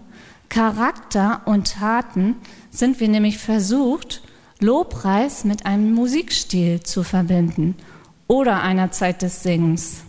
Charakter 0.49 1.43
und 1.45 1.73
Taten, 1.73 2.35
sind 2.71 2.99
wir 2.99 3.07
nämlich 3.07 3.37
versucht, 3.37 4.23
Lobpreis 4.59 5.43
mit 5.43 5.65
einem 5.65 5.93
Musikstil 5.93 6.81
zu 6.81 7.03
verbinden 7.03 7.75
oder 8.27 8.61
einer 8.61 8.91
Zeit 8.91 9.21
des 9.21 9.43
Singens. 9.43 10.01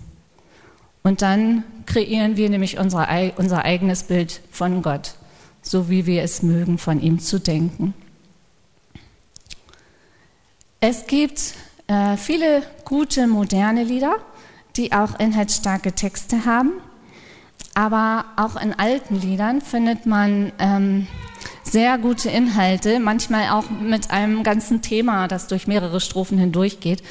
Und 1.03 1.23
dann 1.23 1.65
kreieren 1.87 2.37
wir 2.37 2.51
nämlich 2.51 2.79
unser, 2.79 3.09
unser 3.37 3.65
eigenes 3.65 4.05
Bild 4.05 4.41
von 4.51 4.83
Gott 4.83 5.15
so 5.63 5.91
wie 5.91 6.07
wir 6.07 6.23
es 6.23 6.43
mögen, 6.43 6.79
von 6.79 7.01
ihm 7.01 7.19
zu 7.19 7.39
denken. 7.39 7.95
Es 10.81 11.07
gibt 11.07 11.55
äh, 11.87 12.17
viele 12.17 12.63
gute 12.85 13.27
moderne 13.27 13.85
Lieder, 13.85 14.17
die 14.77 14.93
auch 14.93 15.19
inhaltsstarke 15.19 15.93
Texte 15.93 16.47
haben, 16.47 16.73
aber 17.75 18.25
auch 18.37 18.61
in 18.61 18.73
alten 18.79 19.17
Liedern 19.17 19.61
findet 19.61 20.07
man 20.07 20.53
ähm, 20.59 21.07
sehr 21.63 21.99
gute 21.99 22.31
Inhalte, 22.31 23.01
manchmal 23.01 23.51
auch 23.51 23.71
mit 23.71 24.11
einem 24.11 24.43
ganzen 24.43 24.83
Thema, 24.83 25.29
das 25.29 25.47
durch 25.47 25.67
mehrere 25.67 26.01
Strophen 26.01 26.39
hindurchgeht. 26.39 27.03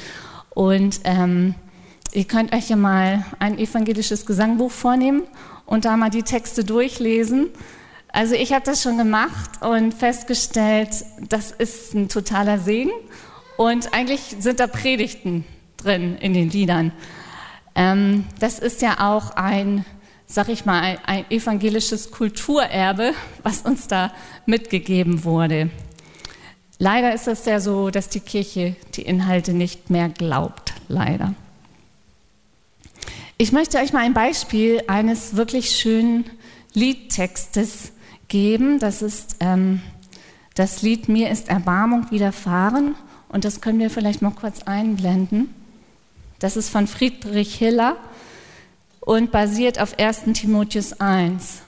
Und 0.50 1.00
ähm, 1.04 1.54
ihr 2.12 2.24
könnt 2.24 2.54
euch 2.54 2.68
ja 2.68 2.76
mal 2.76 3.24
ein 3.38 3.58
evangelisches 3.58 4.26
Gesangbuch 4.26 4.70
vornehmen 4.70 5.22
und 5.66 5.84
da 5.84 5.96
mal 5.96 6.10
die 6.10 6.24
Texte 6.24 6.64
durchlesen 6.64 7.50
also 8.12 8.34
ich 8.34 8.52
habe 8.52 8.64
das 8.64 8.82
schon 8.82 8.98
gemacht 8.98 9.62
und 9.62 9.94
festgestellt, 9.94 10.90
das 11.28 11.52
ist 11.52 11.94
ein 11.94 12.08
totaler 12.08 12.58
Segen. 12.58 12.90
Und 13.56 13.94
eigentlich 13.94 14.36
sind 14.38 14.58
da 14.58 14.66
Predigten 14.66 15.44
drin 15.76 16.16
in 16.16 16.34
den 16.34 16.50
Liedern. 16.50 16.92
Ähm, 17.74 18.24
das 18.40 18.58
ist 18.58 18.82
ja 18.82 19.08
auch 19.10 19.30
ein, 19.36 19.84
sag 20.30 20.48
ich 20.48 20.64
mal, 20.64 20.98
ein 21.06 21.28
evangelisches 21.28 22.12
Kulturerbe, 22.12 23.14
was 23.42 23.62
uns 23.62 23.88
da 23.88 24.12
mitgegeben 24.46 25.24
wurde. 25.24 25.70
Leider 26.78 27.12
ist 27.12 27.26
es 27.26 27.44
ja 27.44 27.58
so, 27.58 27.90
dass 27.90 28.08
die 28.08 28.20
Kirche 28.20 28.76
die 28.94 29.02
Inhalte 29.02 29.52
nicht 29.52 29.90
mehr 29.90 30.08
glaubt, 30.08 30.72
leider. 30.88 31.34
Ich 33.38 33.52
möchte 33.52 33.78
euch 33.78 33.92
mal 33.92 34.04
ein 34.04 34.14
Beispiel 34.14 34.82
eines 34.86 35.34
wirklich 35.34 35.70
schönen 35.70 36.30
Liedtextes 36.74 37.92
geben. 38.28 38.78
Das 38.78 39.02
ist 39.02 39.36
ähm, 39.40 39.82
das 40.54 40.82
Lied 40.82 41.08
Mir 41.08 41.30
ist 41.30 41.48
Erbarmung 41.48 42.10
widerfahren. 42.10 42.94
Und 43.28 43.44
das 43.44 43.60
können 43.60 43.78
wir 43.78 43.90
vielleicht 43.90 44.22
mal 44.22 44.32
kurz 44.32 44.62
einblenden. 44.62 45.52
Das 46.38 46.56
ist 46.56 46.70
von 46.70 46.86
Friedrich 46.86 47.54
Hiller 47.54 47.96
und 49.00 49.32
basiert 49.32 49.80
auf 49.80 49.98
1. 49.98 50.24
Timotheus 50.34 51.00
1. 51.00 51.62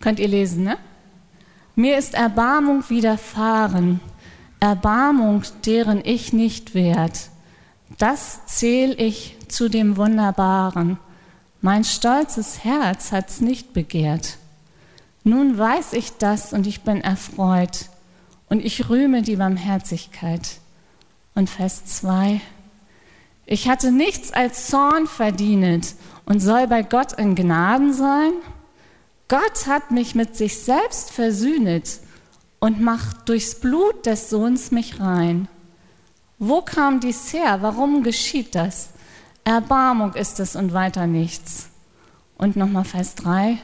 Könnt 0.00 0.18
ihr 0.18 0.28
lesen, 0.28 0.64
ne? 0.64 0.78
Mir 1.74 1.96
ist 1.96 2.14
Erbarmung 2.14 2.88
widerfahren, 2.90 4.00
Erbarmung, 4.60 5.42
deren 5.64 6.04
ich 6.04 6.32
nicht 6.32 6.74
wert. 6.74 7.30
Das 7.98 8.46
zähl 8.46 9.00
ich 9.00 9.36
zu 9.48 9.68
dem 9.68 9.96
Wunderbaren. 9.96 10.98
Mein 11.60 11.84
stolzes 11.84 12.64
Herz 12.64 13.12
hat's 13.12 13.40
nicht 13.40 13.72
begehrt. 13.72 14.38
Nun 15.24 15.58
weiß 15.58 15.92
ich 15.92 16.16
das 16.18 16.52
und 16.52 16.66
ich 16.66 16.82
bin 16.82 17.00
erfreut 17.00 17.86
und 18.48 18.64
ich 18.64 18.88
rühme 18.88 19.22
die 19.22 19.36
Barmherzigkeit. 19.36 20.58
Und 21.34 21.48
Vers 21.48 21.84
2. 21.84 22.40
Ich 23.50 23.66
hatte 23.66 23.90
nichts 23.90 24.30
als 24.30 24.66
Zorn 24.66 25.06
verdient 25.06 25.94
und 26.26 26.40
soll 26.40 26.66
bei 26.66 26.82
Gott 26.82 27.14
in 27.14 27.34
Gnaden 27.34 27.94
sein. 27.94 28.32
Gott 29.26 29.66
hat 29.66 29.90
mich 29.90 30.14
mit 30.14 30.36
sich 30.36 30.58
selbst 30.58 31.10
versöhnet 31.10 32.00
und 32.60 32.82
macht 32.82 33.26
durchs 33.26 33.58
Blut 33.58 34.04
des 34.04 34.28
Sohns 34.28 34.70
mich 34.70 35.00
rein. 35.00 35.48
Wo 36.38 36.60
kam 36.60 37.00
dies 37.00 37.32
her? 37.32 37.62
Warum 37.62 38.02
geschieht 38.02 38.54
das? 38.54 38.90
Erbarmung 39.44 40.12
ist 40.12 40.40
es 40.40 40.54
und 40.54 40.74
weiter 40.74 41.06
nichts. 41.06 41.70
Und 42.36 42.54
nochmal 42.54 42.84
Vers 42.84 43.14
3. 43.14 43.56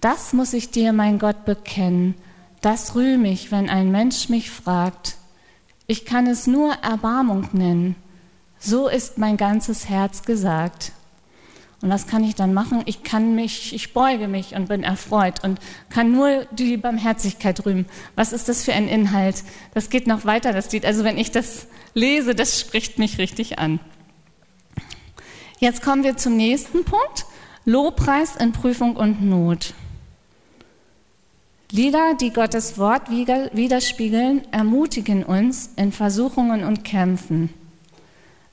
Das 0.00 0.32
muss 0.32 0.52
ich 0.52 0.70
dir, 0.70 0.92
mein 0.92 1.18
Gott, 1.18 1.44
bekennen. 1.44 2.14
Das 2.60 2.94
rühme 2.94 3.32
ich, 3.32 3.50
wenn 3.50 3.68
ein 3.68 3.90
Mensch 3.90 4.28
mich 4.28 4.48
fragt. 4.48 5.16
Ich 5.88 6.04
kann 6.04 6.28
es 6.28 6.46
nur 6.46 6.72
Erbarmung 6.74 7.48
nennen. 7.50 7.96
So 8.58 8.88
ist 8.88 9.18
mein 9.18 9.36
ganzes 9.36 9.88
Herz 9.88 10.22
gesagt. 10.22 10.92
Und 11.80 11.90
was 11.90 12.08
kann 12.08 12.24
ich 12.24 12.34
dann 12.34 12.54
machen? 12.54 12.82
Ich 12.86 13.04
kann 13.04 13.36
mich, 13.36 13.72
ich 13.72 13.92
beuge 13.92 14.26
mich 14.26 14.54
und 14.56 14.68
bin 14.68 14.82
erfreut 14.82 15.44
und 15.44 15.60
kann 15.90 16.10
nur 16.10 16.46
die 16.50 16.76
Barmherzigkeit 16.76 17.64
rühmen. 17.64 17.86
Was 18.16 18.32
ist 18.32 18.48
das 18.48 18.64
für 18.64 18.72
ein 18.72 18.88
Inhalt? 18.88 19.44
Das 19.74 19.88
geht 19.88 20.08
noch 20.08 20.24
weiter, 20.24 20.52
das 20.52 20.72
Lied. 20.72 20.84
Also 20.84 21.04
wenn 21.04 21.18
ich 21.18 21.30
das 21.30 21.68
lese, 21.94 22.34
das 22.34 22.58
spricht 22.58 22.98
mich 22.98 23.18
richtig 23.18 23.60
an. 23.60 23.78
Jetzt 25.60 25.82
kommen 25.82 26.02
wir 26.02 26.16
zum 26.16 26.36
nächsten 26.36 26.84
Punkt. 26.84 27.26
Lobpreis 27.64 28.34
in 28.34 28.52
Prüfung 28.52 28.96
und 28.96 29.22
Not. 29.22 29.74
Lieder, 31.70 32.14
die 32.14 32.32
Gottes 32.32 32.78
Wort 32.78 33.10
widerspiegeln, 33.10 34.50
ermutigen 34.52 35.22
uns 35.22 35.70
in 35.76 35.92
Versuchungen 35.92 36.64
und 36.64 36.82
Kämpfen. 36.82 37.52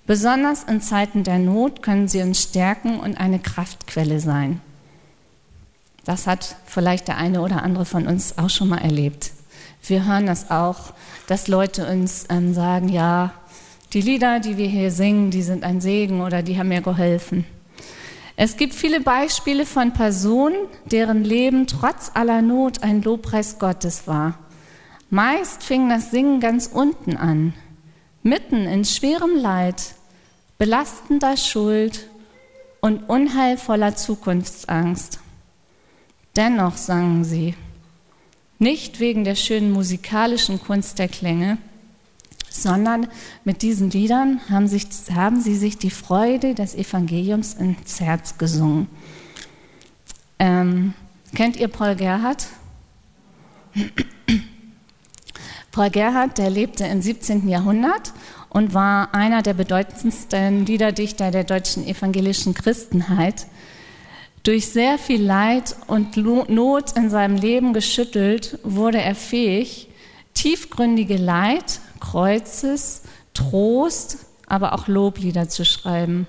Besonders 0.08 0.64
in 0.64 0.82
Zeiten 0.82 1.24
der 1.24 1.40
Not 1.40 1.82
können 1.82 2.08
sie 2.08 2.22
uns 2.22 2.42
stärken 2.42 3.00
und 3.00 3.20
eine 3.20 3.40
Kraftquelle 3.40 4.20
sein. 4.20 4.62
Das 6.06 6.28
hat 6.28 6.58
vielleicht 6.66 7.08
der 7.08 7.18
eine 7.18 7.42
oder 7.42 7.64
andere 7.64 7.86
von 7.86 8.06
uns 8.06 8.38
auch 8.38 8.52
schon 8.52 8.70
mal 8.70 8.78
erlebt. 8.78 9.32
Wir 9.84 10.06
hören 10.06 10.28
das 10.28 10.52
auch, 10.52 10.94
dass 11.28 11.48
Leute 11.48 11.88
uns 11.88 12.26
ähm, 12.30 12.54
sagen, 12.54 12.90
ja, 12.90 13.34
die 13.94 14.02
Lieder, 14.02 14.40
die 14.40 14.58
wir 14.58 14.68
hier 14.68 14.92
singen, 14.92 15.32
die 15.32 15.42
sind 15.42 15.64
ein 15.64 15.82
Segen 15.82 16.22
oder 16.22 16.44
die 16.44 16.58
haben 16.60 16.70
mir 16.70 16.82
geholfen. 16.82 17.46
Es 18.36 18.58
gibt 18.58 18.74
viele 18.74 19.00
Beispiele 19.00 19.66
von 19.66 19.94
Personen, 19.94 20.68
deren 20.86 21.24
Leben 21.24 21.68
trotz 21.68 22.12
aller 22.14 22.42
Not 22.42 22.84
ein 22.84 23.02
Lobpreis 23.02 23.58
Gottes 23.58 24.08
war. 24.08 24.38
Meist 25.10 25.64
fing 25.64 25.88
das 25.88 26.12
Singen 26.12 26.42
ganz 26.42 26.68
unten 26.68 27.16
an, 27.16 27.54
mitten 28.24 28.66
in 28.66 28.84
schwerem 28.84 29.38
Leid, 29.38 29.95
belastender 30.58 31.38
Schuld 31.38 32.08
und 32.82 33.10
unheilvoller 33.10 33.96
Zukunftsangst. 33.96 35.20
Dennoch 36.36 36.78
sangen 36.78 37.24
sie, 37.24 37.56
nicht 38.60 39.00
wegen 39.00 39.24
der 39.24 39.36
schönen 39.36 39.72
musikalischen 39.72 40.62
Kunst 40.62 41.00
der 41.00 41.08
Klänge, 41.08 41.58
sondern 42.50 43.08
mit 43.44 43.62
diesen 43.62 43.90
Liedern 43.90 44.40
haben, 44.50 44.68
sich, 44.68 44.88
haben 45.14 45.42
sie 45.42 45.56
sich 45.56 45.78
die 45.78 45.90
Freude 45.90 46.56
des 46.56 46.74
Evangeliums 46.74 47.54
ins 47.54 48.00
Herz 48.00 48.38
gesungen. 48.38 48.88
Ähm, 50.40 50.94
kennt 51.34 51.58
ihr 51.58 51.68
Paul 51.68 51.96
Gerhardt? 51.96 52.48
Paul 55.72 55.90
Gerhardt, 55.90 56.38
der 56.38 56.50
lebte 56.50 56.86
im 56.86 57.02
17. 57.02 57.50
Jahrhundert 57.50 58.14
und 58.56 58.74
war 58.74 59.14
einer 59.14 59.42
der 59.42 59.54
bedeutendsten 59.54 60.66
Liederdichter 60.66 61.30
der 61.30 61.44
deutschen 61.44 61.86
evangelischen 61.86 62.54
Christenheit. 62.54 63.48
Durch 64.44 64.70
sehr 64.70 64.98
viel 64.98 65.22
Leid 65.22 65.76
und 65.88 66.16
Not 66.16 66.94
in 66.94 67.10
seinem 67.10 67.36
Leben 67.36 67.74
geschüttelt, 67.74 68.58
wurde 68.64 69.02
er 69.02 69.14
fähig, 69.14 69.90
tiefgründige 70.36 71.18
Leid 71.18 71.82
Kreuzes 72.00 73.02
Trost, 73.34 74.20
aber 74.48 74.72
auch 74.72 74.88
Loblieder 74.88 75.50
zu 75.50 75.66
schreiben. 75.66 76.26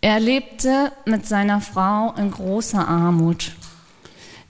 Er 0.00 0.20
lebte 0.20 0.92
mit 1.04 1.26
seiner 1.26 1.60
Frau 1.60 2.14
in 2.16 2.30
großer 2.30 2.86
Armut. 2.86 3.56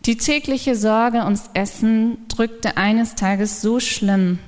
Die 0.05 0.19
tägliche 0.19 0.77
Sorge 0.77 1.25
ums 1.25 1.49
Essen 1.55 2.29
drückte 2.29 2.77
eines 2.77 3.15
Tages 3.15 3.63
so 3.63 3.81
schlimm. 3.81 4.39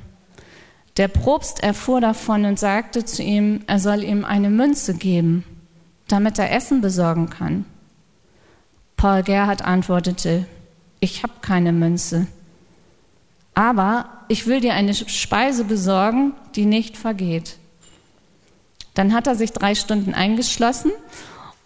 Der 0.98 1.08
Propst 1.08 1.62
erfuhr 1.62 2.00
davon 2.00 2.44
und 2.44 2.58
sagte 2.58 3.04
zu 3.04 3.22
ihm, 3.22 3.62
er 3.66 3.78
soll 3.78 4.04
ihm 4.04 4.24
eine 4.24 4.50
Münze 4.50 4.94
geben, 4.94 5.44
damit 6.08 6.38
er 6.38 6.52
Essen 6.52 6.80
besorgen 6.80 7.30
kann. 7.30 7.64
Paul 8.96 9.22
Gerhard 9.22 9.62
antwortete, 9.62 10.46
ich 11.00 11.22
habe 11.22 11.34
keine 11.40 11.72
Münze 11.72 12.26
aber 13.58 14.08
ich 14.28 14.46
will 14.46 14.60
dir 14.60 14.74
eine 14.74 14.94
Speise 14.94 15.64
besorgen, 15.64 16.32
die 16.54 16.64
nicht 16.64 16.96
vergeht. 16.96 17.56
Dann 18.94 19.12
hat 19.12 19.26
er 19.26 19.34
sich 19.34 19.52
drei 19.52 19.74
Stunden 19.74 20.14
eingeschlossen 20.14 20.92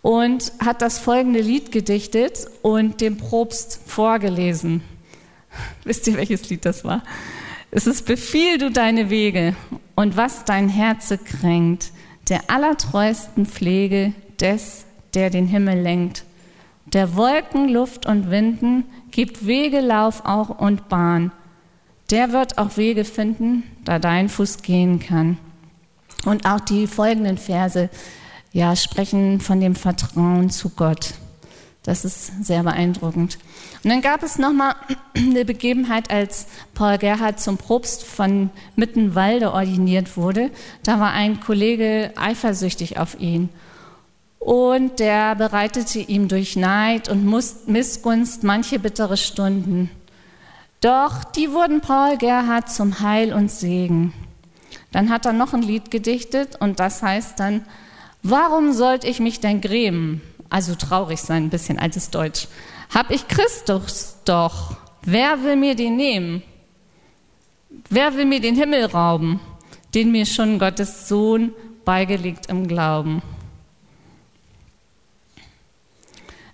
und 0.00 0.54
hat 0.58 0.80
das 0.80 0.98
folgende 0.98 1.42
Lied 1.42 1.70
gedichtet 1.70 2.46
und 2.62 3.02
dem 3.02 3.18
Propst 3.18 3.78
vorgelesen. 3.86 4.82
Wisst 5.84 6.06
ihr, 6.06 6.16
welches 6.16 6.48
Lied 6.48 6.64
das 6.64 6.82
war? 6.82 7.02
Es 7.72 7.88
ist 7.88 8.06
Befiehl 8.06 8.58
du 8.58 8.70
deine 8.70 9.10
Wege 9.10 9.56
und 9.96 10.16
was 10.16 10.44
dein 10.44 10.68
Herze 10.68 11.18
kränkt, 11.18 11.90
der 12.28 12.42
allertreuesten 12.48 13.46
Pflege 13.46 14.12
des, 14.40 14.84
der 15.14 15.30
den 15.30 15.48
Himmel 15.48 15.80
lenkt. 15.80 16.24
Der 16.86 17.16
Wolken, 17.16 17.68
Luft 17.68 18.06
und 18.06 18.30
Winden 18.30 18.84
gibt 19.10 19.46
Wege, 19.46 19.80
Lauf 19.80 20.24
auch 20.24 20.60
und 20.60 20.88
Bahn 20.88 21.32
der 22.12 22.30
wird 22.30 22.58
auch 22.58 22.76
Wege 22.76 23.04
finden, 23.04 23.64
da 23.84 23.98
dein 23.98 24.28
Fuß 24.28 24.60
gehen 24.62 25.00
kann. 25.00 25.38
Und 26.26 26.46
auch 26.46 26.60
die 26.60 26.86
folgenden 26.86 27.38
Verse 27.38 27.88
ja, 28.52 28.76
sprechen 28.76 29.40
von 29.40 29.60
dem 29.60 29.74
Vertrauen 29.74 30.50
zu 30.50 30.68
Gott. 30.68 31.14
Das 31.82 32.04
ist 32.04 32.44
sehr 32.44 32.62
beeindruckend. 32.62 33.38
Und 33.82 33.90
dann 33.90 34.02
gab 34.02 34.22
es 34.22 34.38
nochmal 34.38 34.74
eine 35.16 35.44
Begebenheit, 35.44 36.10
als 36.10 36.46
Paul 36.74 36.98
Gerhard 36.98 37.40
zum 37.40 37.56
Propst 37.56 38.04
von 38.04 38.50
Mittenwalde 38.76 39.52
ordiniert 39.52 40.16
wurde. 40.16 40.50
Da 40.84 41.00
war 41.00 41.12
ein 41.12 41.40
Kollege 41.40 42.12
eifersüchtig 42.16 42.98
auf 42.98 43.18
ihn. 43.18 43.48
Und 44.38 44.98
der 44.98 45.34
bereitete 45.34 46.00
ihm 46.00 46.28
durch 46.28 46.56
Neid 46.56 47.08
und 47.08 47.24
Missgunst 47.66 48.42
manche 48.42 48.78
bittere 48.78 49.16
Stunden. 49.16 49.90
Doch 50.80 51.22
die 51.22 51.52
wurden 51.52 51.80
Paul 51.80 52.16
Gerhard 52.16 52.68
zum 52.68 53.00
Heil 53.00 53.32
und 53.32 53.50
Segen. 53.50 54.12
Dann 54.90 55.10
hat 55.10 55.26
er 55.26 55.32
noch 55.32 55.54
ein 55.54 55.62
Lied 55.62 55.90
gedichtet 55.90 56.56
und 56.60 56.80
das 56.80 57.02
heißt 57.02 57.38
dann, 57.38 57.64
warum 58.24 58.72
sollte 58.72 59.06
ich 59.06 59.20
mich 59.20 59.38
denn 59.38 59.60
grämen? 59.60 60.20
Also 60.52 60.74
traurig 60.74 61.18
sein, 61.18 61.44
ein 61.44 61.48
bisschen 61.48 61.78
altes 61.78 62.10
Deutsch. 62.10 62.46
Hab 62.94 63.10
ich 63.10 63.26
Christus 63.26 64.16
doch. 64.26 64.76
Wer 65.00 65.42
will 65.44 65.56
mir 65.56 65.74
den 65.74 65.96
nehmen? 65.96 66.42
Wer 67.88 68.14
will 68.16 68.26
mir 68.26 68.38
den 68.38 68.54
Himmel 68.54 68.84
rauben, 68.84 69.40
den 69.94 70.12
mir 70.12 70.26
schon 70.26 70.58
Gottes 70.58 71.08
Sohn 71.08 71.52
beigelegt 71.86 72.48
im 72.50 72.68
Glauben? 72.68 73.22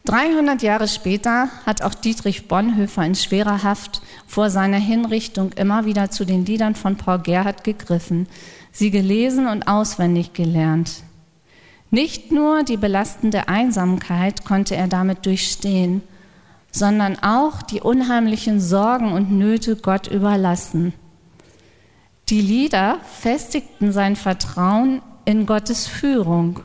300 0.04 0.62
Jahre 0.62 0.86
später 0.86 1.48
hat 1.66 1.82
auch 1.82 1.92
Dietrich 1.92 2.46
Bonhoeffer 2.46 3.04
in 3.04 3.16
schwerer 3.16 3.64
Haft 3.64 4.00
vor 4.28 4.48
seiner 4.48 4.78
Hinrichtung 4.78 5.50
immer 5.54 5.86
wieder 5.86 6.08
zu 6.12 6.24
den 6.24 6.46
Liedern 6.46 6.76
von 6.76 6.94
Paul 6.96 7.18
Gerhardt 7.18 7.64
gegriffen, 7.64 8.28
sie 8.70 8.92
gelesen 8.92 9.48
und 9.48 9.66
auswendig 9.66 10.34
gelernt. 10.34 11.02
Nicht 11.90 12.32
nur 12.32 12.64
die 12.64 12.76
belastende 12.76 13.48
Einsamkeit 13.48 14.44
konnte 14.44 14.76
er 14.76 14.88
damit 14.88 15.24
durchstehen, 15.24 16.02
sondern 16.70 17.18
auch 17.22 17.62
die 17.62 17.80
unheimlichen 17.80 18.60
Sorgen 18.60 19.12
und 19.12 19.32
Nöte 19.32 19.76
Gott 19.76 20.06
überlassen. 20.06 20.92
Die 22.28 22.42
Lieder 22.42 22.98
festigten 23.04 23.90
sein 23.90 24.16
Vertrauen 24.16 25.00
in 25.24 25.46
Gottes 25.46 25.86
Führung 25.86 26.60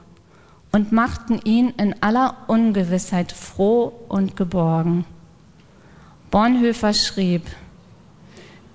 und 0.73 0.91
machten 0.91 1.39
ihn 1.45 1.69
in 1.77 1.95
aller 2.01 2.36
Ungewissheit 2.47 3.31
froh 3.31 3.93
und 4.09 4.36
geborgen. 4.36 5.05
Bonhoeffer 6.31 6.93
schrieb, 6.93 7.43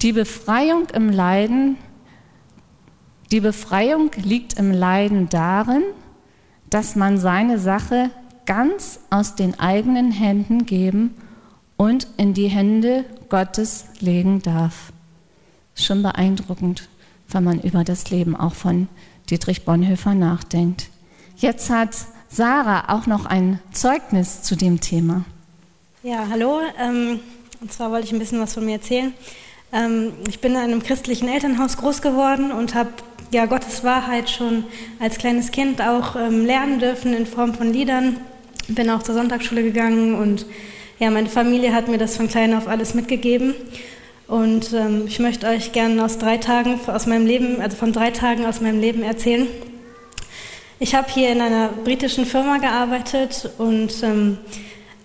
die 0.01 0.13
Befreiung 0.13 0.87
im 0.95 1.11
Leiden, 1.11 1.77
die 3.33 3.41
Befreiung 3.41 4.11
liegt 4.17 4.59
im 4.59 4.73
Leiden 4.73 5.29
darin, 5.29 5.83
dass 6.71 6.97
man 6.97 7.19
seine 7.19 7.59
Sache 7.59 8.11
ganz 8.47 9.01
aus 9.11 9.35
den 9.35 9.59
eigenen 9.61 10.11
Händen 10.11 10.67
geben 10.67 11.15
und 11.77 12.07
in 12.17 12.35
die 12.35 12.49
Hände 12.49 13.05
Gottes 13.29 13.85
legen 14.01 14.43
darf. 14.43 14.93
Schon 15.75 16.03
beeindruckend, 16.03 16.89
wenn 17.29 17.45
man 17.45 17.61
über 17.61 17.85
das 17.85 18.11
Leben 18.11 18.35
auch 18.35 18.55
von 18.55 18.89
Dietrich 19.31 19.65
Bonhoeffer 19.65 20.15
nachdenkt. 20.15 20.89
Jetzt 21.37 21.71
hat 21.71 21.91
Sarah 22.29 22.95
auch 22.95 23.07
noch 23.07 23.27
ein 23.27 23.61
Zeugnis 23.73 24.43
zu 24.43 24.57
dem 24.57 24.81
Thema. 24.81 25.25
Ja, 26.03 26.27
hallo. 26.31 26.61
Ähm, 26.81 27.21
und 27.61 27.73
zwar 27.73 27.91
wollte 27.91 28.07
ich 28.07 28.13
ein 28.13 28.19
bisschen 28.19 28.41
was 28.41 28.55
von 28.55 28.65
mir 28.65 28.75
erzählen. 28.75 29.13
Ähm, 29.73 30.13
ich 30.29 30.41
bin 30.41 30.53
in 30.53 30.59
einem 30.59 30.83
christlichen 30.83 31.29
Elternhaus 31.29 31.77
groß 31.77 32.03
geworden 32.03 32.51
und 32.51 32.75
habe 32.75 32.91
ja 33.31 33.47
Gottes 33.47 33.85
Wahrheit 33.85 34.31
schon 34.31 34.65
als 35.01 35.19
kleines 35.19 35.51
Kind 35.51 35.81
auch 35.81 36.17
ähm, 36.17 36.45
lernen 36.45 36.79
dürfen 36.79 37.15
in 37.15 37.27
Form 37.27 37.55
von 37.55 37.73
Liedern. 37.73 38.17
Bin 38.69 38.91
auch 38.91 39.03
zur 39.03 39.15
Sonntagsschule 39.15 39.63
gegangen 39.63 40.15
und 40.15 40.47
ja, 40.99 41.11
meine 41.11 41.29
Familie 41.29 41.75
hat 41.75 41.89
mir 41.89 41.99
das 41.99 42.17
von 42.17 42.29
klein 42.29 42.55
auf 42.55 42.69
alles 42.69 42.95
mitgegeben. 42.95 43.55
Und 44.27 44.73
ähm, 44.75 45.05
ich 45.07 45.21
möchte 45.21 45.47
euch 45.47 45.73
gerne 45.73 46.05
aus 46.05 46.19
drei 46.19 46.37
Tagen 46.37 46.79
aus 46.87 47.07
meinem 47.07 47.27
Leben, 47.27 47.61
also 47.61 47.77
von 47.77 47.93
drei 47.93 48.11
Tagen 48.11 48.45
aus 48.45 48.61
meinem 48.61 48.81
Leben 48.81 49.03
erzählen. 49.03 49.47
Ich 50.81 50.95
habe 50.95 51.11
hier 51.11 51.31
in 51.31 51.41
einer 51.41 51.69
britischen 51.69 52.27
Firma 52.27 52.59
gearbeitet 52.59 53.51
und 53.59 54.03
ähm, 54.03 54.39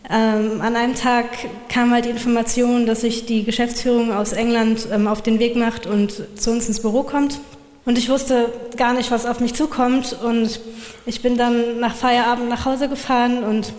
ähm, 0.10 0.62
an 0.62 0.76
einem 0.76 0.96
Tag 0.96 1.26
kam 1.70 1.92
halt 1.92 2.06
die 2.06 2.10
Information, 2.10 2.86
dass 2.86 3.02
sich 3.02 3.26
die 3.26 3.44
Geschäftsführung 3.44 4.12
aus 4.12 4.34
England 4.34 4.88
ähm, 4.92 5.08
auf 5.08 5.22
den 5.22 5.40
Weg 5.40 5.56
macht 5.56 5.88
und 5.88 6.24
zu 6.36 6.52
uns 6.52 6.68
ins 6.68 6.82
Büro 6.82 7.04
kommt. 7.04 7.40
Und 7.86 7.98
ich 7.98 8.10
wusste 8.10 8.52
gar 8.78 8.94
nicht, 8.94 9.12
was 9.12 9.26
auf 9.26 9.40
mich 9.40 9.54
zukommt. 9.54 10.18
Und 10.24 10.60
ich 11.06 11.22
bin 11.22 11.38
dann 11.38 11.80
nach 11.80 11.96
Feierabend 11.96 12.50
nach 12.50 12.66
Hause 12.66 12.88
gefahren 12.88 13.44
und 13.44 13.74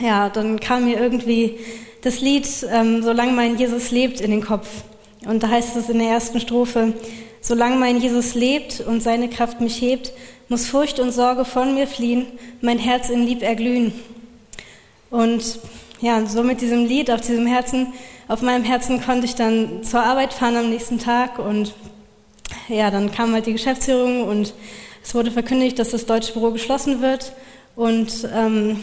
ja, 0.00 0.28
dann 0.28 0.58
kam 0.58 0.86
mir 0.86 0.98
irgendwie 0.98 1.58
das 2.02 2.20
Lied 2.20 2.48
ähm, 2.70 3.02
Solange 3.02 3.32
mein 3.32 3.56
Jesus 3.56 3.90
lebt 3.90 4.20
in 4.20 4.30
den 4.30 4.44
Kopf. 4.44 4.68
Und 5.24 5.42
da 5.42 5.48
heißt 5.48 5.76
es 5.76 5.88
in 5.88 5.98
der 5.98 6.08
ersten 6.08 6.40
Strophe, 6.40 6.94
Solange 7.40 7.76
mein 7.76 8.00
Jesus 8.00 8.34
lebt 8.34 8.80
und 8.80 9.02
seine 9.02 9.28
Kraft 9.28 9.60
mich 9.60 9.80
hebt, 9.80 10.12
muss 10.48 10.66
Furcht 10.66 10.98
und 10.98 11.12
Sorge 11.12 11.44
von 11.44 11.74
mir 11.74 11.86
fliehen, 11.86 12.26
mein 12.62 12.78
Herz 12.78 13.10
in 13.10 13.26
Lieb 13.26 13.42
erglühen. 13.42 13.92
Und 15.10 15.58
ja, 16.00 16.24
so 16.26 16.42
mit 16.42 16.60
diesem 16.60 16.86
Lied 16.86 17.10
auf 17.10 17.20
diesem 17.20 17.46
Herzen, 17.46 17.92
auf 18.28 18.40
meinem 18.40 18.64
Herzen 18.64 19.02
konnte 19.02 19.26
ich 19.26 19.34
dann 19.34 19.84
zur 19.84 20.02
Arbeit 20.02 20.32
fahren 20.32 20.56
am 20.56 20.70
nächsten 20.70 20.98
Tag 20.98 21.38
und 21.38 21.74
ja, 22.68 22.90
dann 22.90 23.12
kam 23.12 23.32
halt 23.32 23.46
die 23.46 23.52
Geschäftsführung 23.52 24.24
und 24.24 24.54
es 25.02 25.14
wurde 25.14 25.30
verkündigt, 25.30 25.78
dass 25.78 25.90
das 25.90 26.06
deutsche 26.06 26.32
Büro 26.32 26.50
geschlossen 26.50 27.02
wird 27.02 27.32
und 27.76 28.28
ähm, 28.34 28.80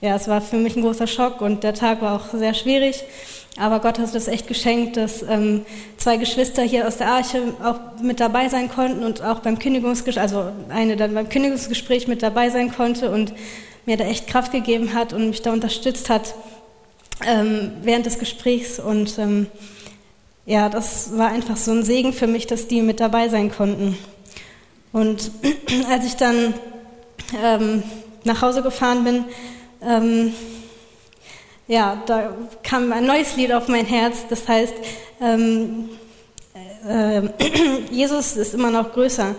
ja, 0.00 0.16
es 0.16 0.28
war 0.28 0.40
für 0.40 0.56
mich 0.56 0.76
ein 0.76 0.82
großer 0.82 1.06
Schock 1.06 1.40
und 1.40 1.64
der 1.64 1.74
Tag 1.74 2.02
war 2.02 2.16
auch 2.16 2.38
sehr 2.38 2.54
schwierig. 2.54 3.04
Aber 3.56 3.78
Gott 3.78 4.00
hat 4.00 4.12
es 4.14 4.26
echt 4.26 4.48
geschenkt, 4.48 4.96
dass 4.96 5.22
ähm, 5.22 5.64
zwei 5.96 6.16
Geschwister 6.16 6.62
hier 6.62 6.88
aus 6.88 6.96
der 6.96 7.06
Arche 7.06 7.40
auch 7.62 8.02
mit 8.02 8.18
dabei 8.18 8.48
sein 8.48 8.68
konnten 8.68 9.04
und 9.04 9.22
auch 9.22 9.38
beim 9.40 9.58
Kündigungsgespräch, 9.58 10.20
also 10.20 10.50
eine 10.70 10.96
dann 10.96 11.14
beim 11.14 11.28
Kündigungsgespräch 11.28 12.08
mit 12.08 12.22
dabei 12.22 12.50
sein 12.50 12.74
konnte 12.74 13.10
und 13.10 13.32
mir 13.86 13.96
da 13.96 14.04
echt 14.04 14.26
Kraft 14.26 14.50
gegeben 14.50 14.92
hat 14.92 15.12
und 15.12 15.28
mich 15.28 15.42
da 15.42 15.52
unterstützt 15.52 16.10
hat 16.10 16.34
ähm, 17.24 17.70
während 17.82 18.06
des 18.06 18.18
Gesprächs. 18.18 18.80
Und 18.80 19.18
ähm, 19.18 19.46
ja, 20.46 20.68
das 20.68 21.16
war 21.16 21.28
einfach 21.28 21.56
so 21.56 21.70
ein 21.70 21.84
Segen 21.84 22.12
für 22.12 22.26
mich, 22.26 22.46
dass 22.46 22.68
die 22.68 22.82
mit 22.82 23.00
dabei 23.00 23.28
sein 23.28 23.50
konnten. 23.50 23.96
Und 24.92 25.30
als 25.90 26.04
ich 26.04 26.16
dann 26.16 26.54
ähm, 27.42 27.82
nach 28.24 28.42
Hause 28.42 28.62
gefahren 28.62 29.04
bin, 29.04 29.24
ähm, 29.82 30.34
ja, 31.66 32.02
da 32.06 32.36
kam 32.62 32.92
ein 32.92 33.06
neues 33.06 33.36
Lied 33.36 33.52
auf 33.52 33.68
mein 33.68 33.86
Herz, 33.86 34.26
das 34.28 34.46
heißt, 34.46 34.74
ähm, 35.20 35.88
äh, 36.86 37.22
Jesus 37.90 38.36
ist 38.36 38.54
immer 38.54 38.70
noch 38.70 38.92
größer. 38.92 39.34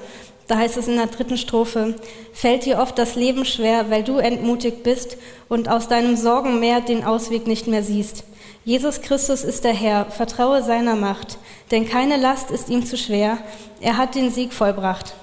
Da 0.48 0.58
heißt 0.58 0.78
es 0.78 0.88
in 0.88 0.98
der 0.98 1.08
dritten 1.08 1.38
Strophe, 1.38 1.96
fällt 2.34 2.66
dir 2.66 2.80
oft 2.80 2.98
das 3.00 3.16
Leben 3.16 3.46
schwer, 3.46 3.90
weil 3.90 4.04
du 4.04 4.18
entmutigt 4.18 4.84
bist 4.84 5.18
und 5.50 5.70
aus 5.70 5.88
deinem 5.88 6.16
Sorgenmeer 6.16 6.82
den 6.82 7.04
Ausweg 7.04 7.48
nicht 7.48 7.66
mehr 7.68 7.82
siehst. 7.82 8.24
Jesus 8.66 9.02
Christus 9.02 9.44
ist 9.44 9.64
der 9.64 9.76
Herr, 9.76 10.06
vertraue 10.06 10.64
seiner 10.64 10.96
Macht, 10.96 11.38
denn 11.70 11.88
keine 11.88 12.18
Last 12.18 12.50
ist 12.50 12.68
ihm 12.68 12.84
zu 12.84 12.98
schwer, 12.98 13.38
er 13.80 13.96
hat 13.96 14.16
den 14.16 14.32
Sieg 14.32 14.54
vollbracht. 14.54 15.14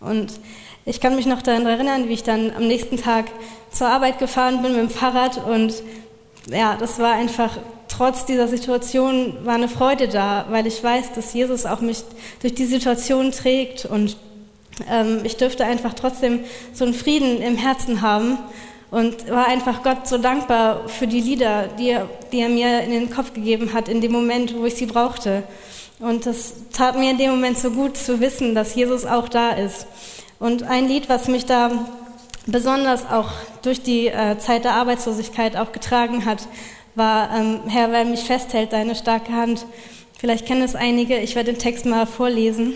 Und 0.00 0.34
ich 0.84 1.00
kann 1.00 1.16
mich 1.16 1.24
noch 1.24 1.40
daran 1.40 1.64
erinnern, 1.64 2.10
wie 2.10 2.12
ich 2.12 2.24
dann 2.24 2.54
am 2.54 2.68
nächsten 2.68 2.98
Tag 2.98 3.24
zur 3.70 3.86
Arbeit 3.86 4.18
gefahren 4.18 4.60
bin 4.60 4.72
mit 4.72 4.82
dem 4.82 4.90
Fahrrad 4.90 5.42
und 5.46 5.82
ja, 6.50 6.76
das 6.76 6.98
war 6.98 7.14
einfach, 7.14 7.56
trotz 7.88 8.26
dieser 8.26 8.48
Situation 8.48 9.46
war 9.46 9.54
eine 9.54 9.68
Freude 9.68 10.08
da, 10.08 10.44
weil 10.50 10.66
ich 10.66 10.84
weiß, 10.84 11.14
dass 11.14 11.32
Jesus 11.32 11.64
auch 11.64 11.80
mich 11.80 12.02
durch 12.42 12.54
die 12.54 12.66
Situation 12.66 13.32
trägt 13.32 13.86
und 13.86 14.18
ähm, 14.90 15.20
ich 15.24 15.38
dürfte 15.38 15.64
einfach 15.64 15.94
trotzdem 15.94 16.40
so 16.74 16.84
einen 16.84 16.92
Frieden 16.92 17.40
im 17.40 17.56
Herzen 17.56 18.02
haben 18.02 18.36
und 18.92 19.30
war 19.30 19.48
einfach 19.48 19.82
Gott 19.82 20.06
so 20.06 20.18
dankbar 20.18 20.86
für 20.86 21.06
die 21.06 21.22
Lieder, 21.22 21.68
die 21.78 21.88
er, 21.88 22.08
die 22.30 22.40
er 22.40 22.50
mir 22.50 22.82
in 22.82 22.90
den 22.90 23.10
Kopf 23.10 23.32
gegeben 23.32 23.72
hat, 23.72 23.88
in 23.88 24.02
dem 24.02 24.12
Moment, 24.12 24.54
wo 24.54 24.66
ich 24.66 24.74
sie 24.74 24.84
brauchte. 24.84 25.44
Und 25.98 26.26
das 26.26 26.52
tat 26.74 26.98
mir 26.98 27.10
in 27.10 27.16
dem 27.16 27.30
Moment 27.30 27.56
so 27.58 27.70
gut 27.70 27.96
zu 27.96 28.20
wissen, 28.20 28.54
dass 28.54 28.74
Jesus 28.74 29.06
auch 29.06 29.30
da 29.30 29.52
ist. 29.52 29.86
Und 30.38 30.64
ein 30.64 30.88
Lied, 30.88 31.08
was 31.08 31.26
mich 31.26 31.46
da 31.46 31.70
besonders 32.46 33.08
auch 33.08 33.30
durch 33.62 33.82
die 33.82 34.08
äh, 34.08 34.36
Zeit 34.36 34.64
der 34.64 34.74
Arbeitslosigkeit 34.74 35.56
auch 35.56 35.72
getragen 35.72 36.26
hat, 36.26 36.46
war, 36.94 37.34
ähm, 37.34 37.60
Herr, 37.68 37.92
weil 37.92 38.04
mich 38.04 38.24
festhält 38.24 38.74
deine 38.74 38.94
starke 38.94 39.32
Hand. 39.32 39.64
Vielleicht 40.18 40.44
kennen 40.44 40.62
es 40.62 40.74
einige, 40.74 41.16
ich 41.16 41.34
werde 41.34 41.52
den 41.52 41.58
Text 41.58 41.86
mal 41.86 42.04
vorlesen. 42.04 42.74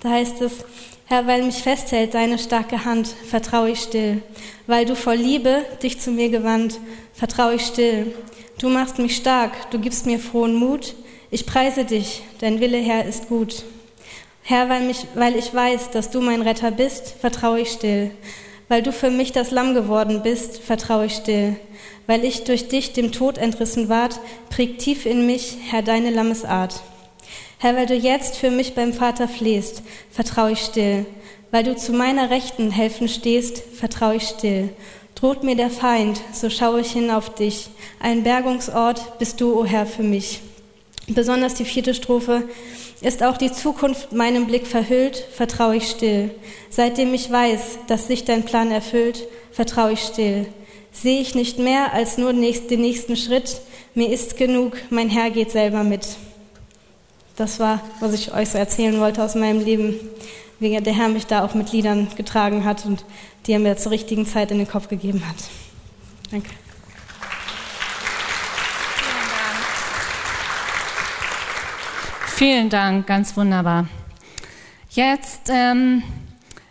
Da 0.00 0.10
heißt 0.10 0.42
es, 0.42 0.64
Herr, 1.12 1.26
weil 1.26 1.42
mich 1.42 1.56
festhält 1.56 2.14
deine 2.14 2.38
starke 2.38 2.86
Hand, 2.86 3.06
vertraue 3.06 3.72
ich 3.72 3.80
still. 3.80 4.22
Weil 4.66 4.86
du 4.86 4.96
vor 4.96 5.14
Liebe 5.14 5.62
dich 5.82 6.00
zu 6.00 6.10
mir 6.10 6.30
gewandt, 6.30 6.80
vertraue 7.12 7.56
ich 7.56 7.66
still. 7.66 8.14
Du 8.56 8.70
machst 8.70 8.98
mich 8.98 9.14
stark, 9.14 9.70
du 9.72 9.78
gibst 9.78 10.06
mir 10.06 10.18
frohen 10.18 10.54
Mut. 10.54 10.94
Ich 11.30 11.44
preise 11.44 11.84
dich, 11.84 12.22
dein 12.38 12.60
Wille, 12.60 12.78
Herr, 12.78 13.04
ist 13.04 13.28
gut. 13.28 13.62
Herr, 14.42 14.70
weil, 14.70 14.86
mich, 14.86 15.06
weil 15.14 15.36
ich 15.36 15.52
weiß, 15.52 15.90
dass 15.90 16.10
du 16.10 16.22
mein 16.22 16.40
Retter 16.40 16.70
bist, 16.70 17.14
vertraue 17.20 17.60
ich 17.60 17.72
still. 17.72 18.10
Weil 18.68 18.82
du 18.82 18.90
für 18.90 19.10
mich 19.10 19.32
das 19.32 19.50
Lamm 19.50 19.74
geworden 19.74 20.22
bist, 20.22 20.62
vertraue 20.62 21.04
ich 21.04 21.14
still. 21.14 21.56
Weil 22.06 22.24
ich 22.24 22.44
durch 22.44 22.68
dich 22.68 22.94
dem 22.94 23.12
Tod 23.12 23.36
entrissen 23.36 23.90
ward, 23.90 24.18
prägt 24.48 24.80
tief 24.80 25.04
in 25.04 25.26
mich, 25.26 25.58
Herr, 25.68 25.82
deine 25.82 26.08
Lammesart. 26.08 26.82
Herr, 27.62 27.76
weil 27.76 27.86
du 27.86 27.94
jetzt 27.94 28.38
für 28.38 28.50
mich 28.50 28.74
beim 28.74 28.92
Vater 28.92 29.28
flehst, 29.28 29.84
vertraue 30.10 30.50
ich 30.50 30.58
still. 30.58 31.06
Weil 31.52 31.62
du 31.62 31.76
zu 31.76 31.92
meiner 31.92 32.28
Rechten 32.28 32.72
helfen 32.72 33.06
stehst, 33.06 33.62
vertraue 33.76 34.16
ich 34.16 34.24
still. 34.24 34.70
Droht 35.14 35.44
mir 35.44 35.54
der 35.54 35.70
Feind, 35.70 36.20
so 36.32 36.50
schaue 36.50 36.80
ich 36.80 36.90
hin 36.90 37.08
auf 37.12 37.36
dich. 37.36 37.68
Ein 38.00 38.24
Bergungsort 38.24 39.16
bist 39.20 39.40
du, 39.40 39.54
o 39.54 39.60
oh 39.60 39.64
Herr, 39.64 39.86
für 39.86 40.02
mich. 40.02 40.40
Besonders 41.06 41.54
die 41.54 41.64
vierte 41.64 41.94
Strophe. 41.94 42.42
Ist 43.00 43.22
auch 43.22 43.36
die 43.36 43.52
Zukunft 43.52 44.12
meinem 44.12 44.48
Blick 44.48 44.66
verhüllt, 44.66 45.16
vertraue 45.16 45.76
ich 45.76 45.88
still. 45.88 46.32
Seitdem 46.68 47.14
ich 47.14 47.30
weiß, 47.30 47.78
dass 47.86 48.08
sich 48.08 48.24
dein 48.24 48.44
Plan 48.44 48.72
erfüllt, 48.72 49.28
vertraue 49.52 49.92
ich 49.92 50.00
still. 50.00 50.46
Sehe 50.90 51.20
ich 51.20 51.36
nicht 51.36 51.60
mehr 51.60 51.92
als 51.92 52.18
nur 52.18 52.32
den 52.32 52.80
nächsten 52.80 53.16
Schritt, 53.16 53.60
mir 53.94 54.08
ist 54.08 54.36
genug, 54.36 54.78
mein 54.90 55.08
Herr 55.10 55.30
geht 55.30 55.52
selber 55.52 55.84
mit. 55.84 56.08
Das 57.42 57.58
war, 57.58 57.80
was 57.98 58.12
ich 58.12 58.32
euch 58.32 58.50
so 58.50 58.58
erzählen 58.58 59.00
wollte 59.00 59.20
aus 59.20 59.34
meinem 59.34 59.64
Leben, 59.64 59.96
wie 60.60 60.80
der 60.80 60.92
Herr 60.94 61.08
mich 61.08 61.26
da 61.26 61.44
auch 61.44 61.54
mit 61.54 61.72
Liedern 61.72 62.06
getragen 62.14 62.64
hat 62.64 62.86
und 62.86 63.04
die 63.44 63.52
er 63.52 63.58
mir 63.58 63.76
zur 63.76 63.90
richtigen 63.90 64.26
Zeit 64.26 64.52
in 64.52 64.58
den 64.58 64.68
Kopf 64.68 64.86
gegeben 64.86 65.24
hat. 65.28 65.34
Danke. 66.30 66.50
Vielen 72.28 72.70
Dank, 72.70 73.08
ganz 73.08 73.36
wunderbar. 73.36 73.88
Jetzt 74.90 75.48
ähm, 75.48 76.04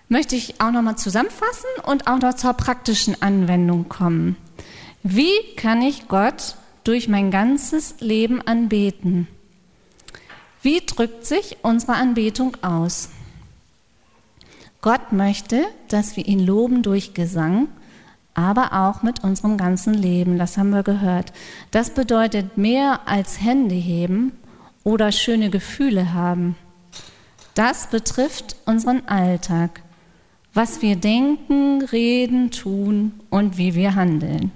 möchte 0.07 0.37
ich 0.37 0.61
auch 0.61 0.71
nochmal 0.71 0.95
zusammenfassen 0.95 1.67
und 1.83 2.07
auch 2.07 2.19
noch 2.19 2.35
zur 2.35 2.53
praktischen 2.53 3.21
Anwendung 3.21 3.89
kommen. 3.89 4.37
Wie 5.03 5.53
kann 5.57 5.81
ich 5.81 6.07
Gott 6.07 6.55
durch 6.85 7.09
mein 7.09 7.29
ganzes 7.29 7.95
Leben 7.99 8.41
anbeten? 8.41 9.27
Wie 10.63 10.81
drückt 10.85 11.25
sich 11.25 11.57
unsere 11.63 11.93
Anbetung 11.93 12.55
aus? 12.61 13.09
Gott 14.81 15.11
möchte, 15.11 15.65
dass 15.87 16.15
wir 16.15 16.27
ihn 16.27 16.39
loben 16.39 16.83
durch 16.83 17.15
Gesang, 17.15 17.67
aber 18.35 18.73
auch 18.73 19.01
mit 19.01 19.23
unserem 19.23 19.57
ganzen 19.57 19.93
Leben. 19.95 20.37
Das 20.37 20.57
haben 20.57 20.69
wir 20.69 20.83
gehört. 20.83 21.33
Das 21.71 21.89
bedeutet 21.89 22.57
mehr 22.57 23.07
als 23.07 23.41
Hände 23.41 23.73
heben 23.73 24.33
oder 24.83 25.11
schöne 25.11 25.49
Gefühle 25.49 26.13
haben. 26.13 26.55
Das 27.55 27.87
betrifft 27.87 28.55
unseren 28.65 29.07
Alltag, 29.07 29.81
was 30.53 30.83
wir 30.83 30.95
denken, 30.95 31.81
reden, 31.81 32.51
tun 32.51 33.19
und 33.31 33.57
wie 33.57 33.73
wir 33.73 33.95
handeln. 33.95 34.51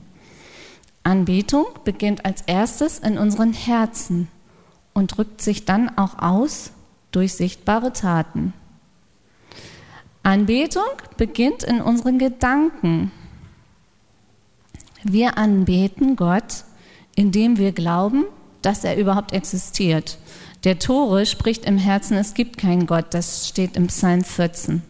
Anbetung 1.03 1.65
beginnt 1.83 2.25
als 2.25 2.41
erstes 2.41 2.99
in 2.99 3.17
unseren 3.17 3.53
Herzen 3.53 4.27
und 4.95 5.15
drückt 5.15 5.41
sich 5.41 5.65
dann 5.65 5.95
auch 5.95 6.17
aus 6.17 6.71
durch 7.11 7.33
sichtbare 7.33 7.93
Taten. 7.93 8.53
Anbetung 10.23 10.83
beginnt 11.17 11.61
in 11.63 11.81
unseren 11.81 12.17
Gedanken. 12.17 13.11
Wir 15.03 15.37
anbeten 15.37 16.15
Gott, 16.15 16.63
indem 17.15 17.59
wir 17.59 17.73
glauben, 17.73 18.25
dass 18.63 18.83
er 18.83 18.97
überhaupt 18.97 19.33
existiert. 19.33 20.17
Der 20.63 20.79
Tore 20.79 21.27
spricht 21.27 21.65
im 21.65 21.77
Herzen, 21.77 22.17
es 22.17 22.33
gibt 22.33 22.57
keinen 22.57 22.87
Gott. 22.87 23.13
Das 23.13 23.47
steht 23.47 23.77
im 23.77 23.87
Psalm 23.87 24.23
14. 24.23 24.81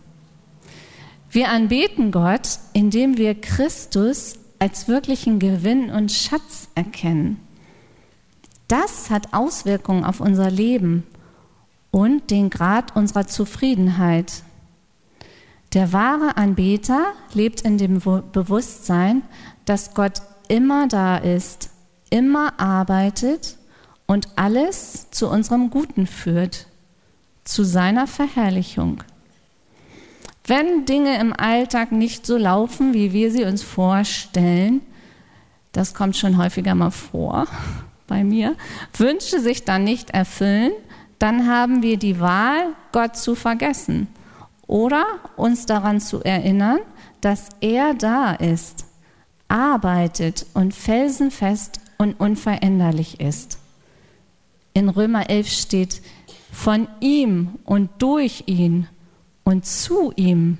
Wir 1.29 1.49
anbeten 1.49 2.11
Gott, 2.11 2.59
indem 2.71 3.17
wir 3.17 3.35
Christus 3.35 4.35
als 4.57 4.87
wirklichen 4.87 5.39
Gewinn 5.39 5.89
und 5.89 6.13
Schatz 6.13 6.69
erkennen. 6.75 7.44
Das 8.67 9.09
hat 9.09 9.33
Auswirkungen 9.33 10.03
auf 10.03 10.19
unser 10.19 10.49
Leben 10.49 11.03
und 11.91 12.31
den 12.31 12.49
Grad 12.49 12.95
unserer 12.95 13.27
Zufriedenheit. 13.27 14.43
Der 15.73 15.93
wahre 15.93 16.37
Anbeter 16.37 17.13
lebt 17.33 17.61
in 17.61 17.77
dem 17.77 17.99
Bewusstsein, 17.99 19.21
dass 19.65 19.93
Gott 19.93 20.21
immer 20.47 20.87
da 20.87 21.17
ist, 21.17 21.69
immer 22.09 22.59
arbeitet 22.59 23.57
und 24.07 24.29
alles 24.35 25.09
zu 25.11 25.29
unserem 25.29 25.69
Guten 25.69 26.07
führt, 26.07 26.67
zu 27.43 27.63
seiner 27.63 28.07
Verherrlichung. 28.07 29.03
Wenn 30.47 30.85
Dinge 30.85 31.19
im 31.19 31.33
Alltag 31.33 31.91
nicht 31.91 32.25
so 32.25 32.37
laufen, 32.37 32.93
wie 32.93 33.13
wir 33.13 33.31
sie 33.31 33.43
uns 33.43 33.63
vorstellen, 33.63 34.81
das 35.71 35.93
kommt 35.93 36.15
schon 36.15 36.37
häufiger 36.37 36.75
mal 36.75 36.91
vor 36.91 37.47
bei 38.07 38.23
mir, 38.23 38.55
Wünsche 38.97 39.39
sich 39.39 39.63
dann 39.63 39.83
nicht 39.83 40.11
erfüllen, 40.11 40.71
dann 41.19 41.47
haben 41.47 41.81
wir 41.81 41.97
die 41.97 42.19
Wahl, 42.19 42.73
Gott 42.91 43.15
zu 43.15 43.35
vergessen 43.35 44.07
oder 44.67 45.05
uns 45.37 45.65
daran 45.65 45.99
zu 45.99 46.21
erinnern, 46.21 46.79
dass 47.21 47.49
er 47.61 47.93
da 47.93 48.33
ist, 48.33 48.85
arbeitet 49.47 50.45
und 50.53 50.73
felsenfest 50.73 51.79
und 51.97 52.19
unveränderlich 52.19 53.19
ist. 53.19 53.59
In 54.73 54.89
Römer 54.89 55.29
11 55.29 55.47
steht, 55.47 56.01
von 56.51 56.87
ihm 56.99 57.59
und 57.65 57.89
durch 57.99 58.43
ihn 58.47 58.87
und 59.43 59.65
zu 59.65 60.11
ihm 60.15 60.57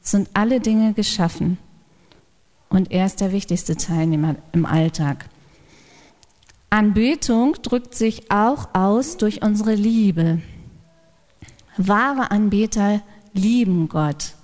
sind 0.00 0.28
alle 0.34 0.60
Dinge 0.60 0.92
geschaffen. 0.92 1.58
Und 2.68 2.90
er 2.90 3.06
ist 3.06 3.20
der 3.20 3.32
wichtigste 3.32 3.76
Teilnehmer 3.76 4.36
im 4.52 4.66
Alltag. 4.66 5.26
Anbetung 6.74 7.54
drückt 7.62 7.94
sich 7.94 8.32
auch 8.32 8.74
aus 8.74 9.16
durch 9.16 9.42
unsere 9.42 9.76
Liebe. 9.76 10.42
Wahre 11.76 12.32
Anbeter 12.32 13.00
lieben 13.32 13.88
Gott. 13.88 14.34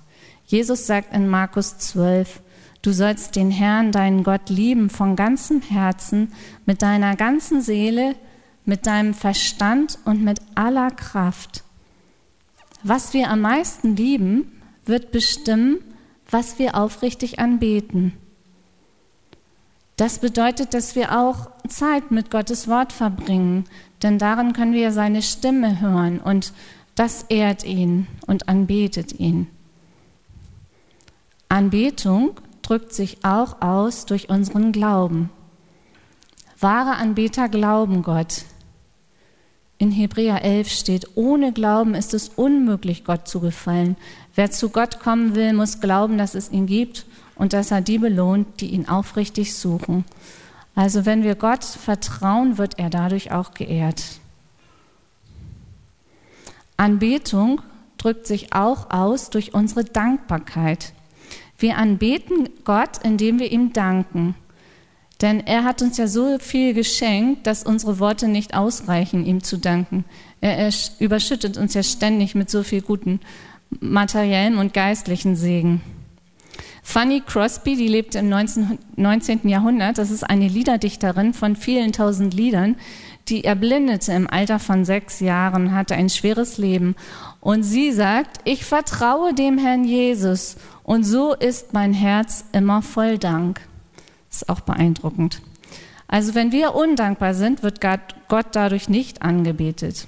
Jesus 0.45 0.87
sagt 0.87 1.13
in 1.13 1.27
Markus 1.27 1.77
12, 1.77 2.41
du 2.83 2.93
sollst 2.93 3.35
den 3.35 3.51
Herrn, 3.51 3.91
deinen 3.91 4.23
Gott, 4.23 4.49
lieben 4.49 4.89
von 4.89 5.17
ganzem 5.17 5.61
Herzen, 5.61 6.31
mit 6.65 6.81
deiner 6.81 7.17
ganzen 7.17 7.61
Seele, 7.61 8.15
mit 8.63 8.87
deinem 8.87 9.13
Verstand 9.13 9.99
und 10.05 10.23
mit 10.23 10.39
aller 10.55 10.91
Kraft. 10.91 11.65
Was 12.81 13.13
wir 13.13 13.29
am 13.29 13.41
meisten 13.41 13.97
lieben, 13.97 14.61
wird 14.85 15.11
bestimmen, 15.11 15.79
was 16.29 16.59
wir 16.59 16.75
aufrichtig 16.75 17.39
anbeten. 17.39 18.13
Das 20.01 20.17
bedeutet, 20.17 20.73
dass 20.73 20.95
wir 20.95 21.15
auch 21.15 21.51
Zeit 21.67 22.09
mit 22.09 22.31
Gottes 22.31 22.67
Wort 22.67 22.91
verbringen, 22.91 23.65
denn 24.01 24.17
darin 24.17 24.51
können 24.51 24.73
wir 24.73 24.91
seine 24.91 25.21
Stimme 25.21 25.79
hören 25.79 26.17
und 26.19 26.53
das 26.95 27.27
ehrt 27.29 27.63
ihn 27.63 28.07
und 28.25 28.49
anbetet 28.49 29.19
ihn. 29.19 29.45
Anbetung 31.49 32.31
drückt 32.63 32.93
sich 32.93 33.23
auch 33.23 33.61
aus 33.61 34.07
durch 34.07 34.27
unseren 34.29 34.71
Glauben. 34.71 35.29
Wahre 36.59 36.95
Anbeter 36.95 37.47
glauben 37.47 38.01
Gott. 38.01 38.45
In 39.77 39.91
Hebräer 39.91 40.43
11 40.43 40.69
steht, 40.69 41.09
ohne 41.13 41.53
Glauben 41.53 41.93
ist 41.93 42.15
es 42.15 42.29
unmöglich, 42.29 43.03
Gott 43.03 43.27
zu 43.27 43.39
gefallen. 43.39 43.95
Wer 44.33 44.49
zu 44.49 44.69
Gott 44.69 44.99
kommen 44.99 45.35
will, 45.35 45.53
muss 45.53 45.79
glauben, 45.79 46.17
dass 46.17 46.33
es 46.33 46.51
ihn 46.51 46.65
gibt 46.65 47.05
und 47.35 47.53
dass 47.53 47.71
er 47.71 47.81
die 47.81 47.97
belohnt, 47.97 48.61
die 48.61 48.67
ihn 48.67 48.87
aufrichtig 48.87 49.55
suchen. 49.55 50.05
Also 50.75 51.05
wenn 51.05 51.23
wir 51.23 51.35
Gott 51.35 51.63
vertrauen, 51.63 52.57
wird 52.57 52.79
er 52.79 52.89
dadurch 52.89 53.31
auch 53.31 53.53
geehrt. 53.53 54.03
Anbetung 56.77 57.61
drückt 57.97 58.25
sich 58.25 58.53
auch 58.53 58.89
aus 58.89 59.29
durch 59.29 59.53
unsere 59.53 59.83
Dankbarkeit. 59.83 60.93
Wir 61.57 61.77
anbeten 61.77 62.49
Gott, 62.63 62.97
indem 63.03 63.39
wir 63.39 63.51
ihm 63.51 63.71
danken. 63.73 64.35
Denn 65.21 65.45
er 65.45 65.63
hat 65.63 65.83
uns 65.83 65.97
ja 65.97 66.07
so 66.07 66.39
viel 66.39 66.73
geschenkt, 66.73 67.45
dass 67.45 67.63
unsere 67.63 67.99
Worte 67.99 68.27
nicht 68.27 68.55
ausreichen, 68.55 69.23
ihm 69.25 69.43
zu 69.43 69.57
danken. 69.57 70.05
Er 70.41 70.71
überschüttet 70.97 71.57
uns 71.57 71.75
ja 71.75 71.83
ständig 71.83 72.33
mit 72.33 72.49
so 72.49 72.63
viel 72.63 72.81
guten 72.81 73.19
materiellen 73.79 74.57
und 74.57 74.73
geistlichen 74.73 75.35
Segen. 75.35 75.81
Fanny 76.83 77.21
Crosby, 77.21 77.75
die 77.75 77.87
lebte 77.87 78.19
im 78.19 78.29
19, 78.29 78.79
19. 78.95 79.47
Jahrhundert, 79.47 79.97
das 79.97 80.11
ist 80.11 80.23
eine 80.23 80.47
Liederdichterin 80.47 81.33
von 81.33 81.55
vielen 81.55 81.93
tausend 81.93 82.33
Liedern, 82.33 82.75
die 83.27 83.43
erblindete 83.43 84.11
im 84.13 84.29
Alter 84.29 84.59
von 84.59 84.83
sechs 84.83 85.19
Jahren, 85.19 85.73
hatte 85.73 85.95
ein 85.95 86.09
schweres 86.09 86.57
Leben. 86.57 86.95
Und 87.39 87.63
sie 87.63 87.91
sagt, 87.91 88.39
ich 88.43 88.65
vertraue 88.65 89.33
dem 89.33 89.57
Herrn 89.57 89.83
Jesus 89.83 90.57
und 90.83 91.03
so 91.03 91.33
ist 91.33 91.73
mein 91.73 91.93
Herz 91.93 92.45
immer 92.51 92.81
voll 92.81 93.17
Dank. 93.17 93.61
Das 94.29 94.41
ist 94.41 94.49
auch 94.49 94.61
beeindruckend. 94.61 95.41
Also 96.07 96.35
wenn 96.35 96.51
wir 96.51 96.75
undankbar 96.75 97.33
sind, 97.33 97.63
wird 97.63 97.79
Gott 97.79 98.47
dadurch 98.51 98.89
nicht 98.89 99.21
angebetet. 99.21 100.07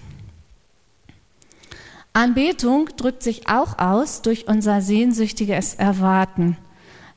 Anbetung 2.16 2.90
drückt 2.96 3.24
sich 3.24 3.50
auch 3.50 3.80
aus 3.80 4.22
durch 4.22 4.48
unser 4.48 4.82
sehnsüchtiges 4.82 5.74
Erwarten. 5.74 6.58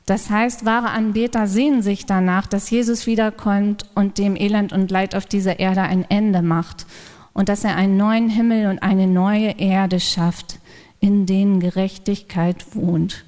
Das 0.07 0.31
heißt, 0.31 0.65
wahre 0.65 0.89
Anbeter 0.89 1.45
sehnen 1.45 1.83
sich 1.83 2.07
danach, 2.07 2.47
dass 2.47 2.69
Jesus 2.71 3.05
wiederkommt 3.05 3.85
und 3.93 4.17
dem 4.17 4.35
Elend 4.35 4.73
und 4.73 4.89
Leid 4.89 5.13
auf 5.13 5.27
dieser 5.27 5.59
Erde 5.59 5.81
ein 5.81 6.03
Ende 6.09 6.41
macht 6.41 6.87
und 7.33 7.47
dass 7.47 7.63
er 7.63 7.75
einen 7.75 7.97
neuen 7.97 8.27
Himmel 8.27 8.67
und 8.67 8.79
eine 8.81 9.05
neue 9.05 9.59
Erde 9.59 9.99
schafft, 9.99 10.57
in 10.99 11.27
denen 11.27 11.59
Gerechtigkeit 11.59 12.65
wohnt. 12.73 13.23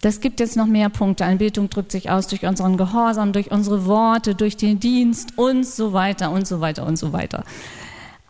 Das 0.00 0.20
gibt 0.20 0.40
jetzt 0.40 0.56
noch 0.56 0.66
mehr 0.66 0.88
Punkte. 0.88 1.26
Anbetung 1.26 1.68
drückt 1.68 1.92
sich 1.92 2.10
aus 2.10 2.28
durch 2.28 2.46
unseren 2.46 2.76
Gehorsam, 2.78 3.32
durch 3.32 3.50
unsere 3.50 3.84
Worte, 3.86 4.34
durch 4.34 4.56
den 4.56 4.80
Dienst 4.80 5.36
und 5.36 5.66
so 5.66 5.92
weiter 5.92 6.30
und 6.30 6.46
so 6.46 6.60
weiter 6.60 6.86
und 6.86 6.96
so 6.96 7.12
weiter. 7.12 7.44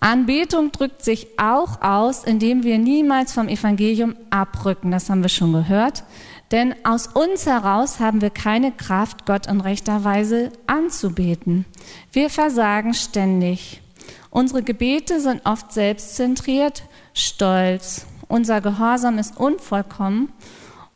Anbetung 0.04 0.70
drückt 0.70 1.02
sich 1.02 1.38
auch 1.38 1.80
aus, 1.80 2.24
indem 2.24 2.62
wir 2.62 2.78
niemals 2.78 3.32
vom 3.32 3.48
Evangelium 3.48 4.16
abrücken. 4.28 4.90
Das 4.90 5.08
haben 5.08 5.22
wir 5.22 5.30
schon 5.30 5.54
gehört. 5.54 6.04
Denn 6.50 6.74
aus 6.84 7.06
uns 7.06 7.46
heraus 7.46 8.00
haben 8.00 8.20
wir 8.20 8.28
keine 8.28 8.70
Kraft, 8.70 9.24
Gott 9.24 9.46
in 9.46 9.62
rechter 9.62 10.04
Weise 10.04 10.52
anzubeten. 10.66 11.64
Wir 12.12 12.28
versagen 12.28 12.92
ständig. 12.92 13.80
Unsere 14.28 14.62
Gebete 14.62 15.20
sind 15.20 15.46
oft 15.46 15.72
selbstzentriert, 15.72 16.82
stolz. 17.14 18.04
Unser 18.28 18.60
Gehorsam 18.60 19.16
ist 19.16 19.38
unvollkommen 19.38 20.30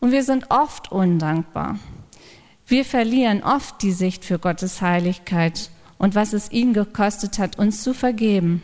und 0.00 0.12
wir 0.12 0.22
sind 0.22 0.50
oft 0.50 0.92
undankbar. 0.92 1.78
Wir 2.66 2.84
verlieren 2.84 3.42
oft 3.42 3.80
die 3.80 3.92
Sicht 3.92 4.26
für 4.26 4.38
Gottes 4.38 4.82
Heiligkeit 4.82 5.70
und 5.96 6.14
was 6.14 6.34
es 6.34 6.52
ihn 6.52 6.74
gekostet 6.74 7.38
hat, 7.38 7.58
uns 7.58 7.82
zu 7.82 7.94
vergeben. 7.94 8.60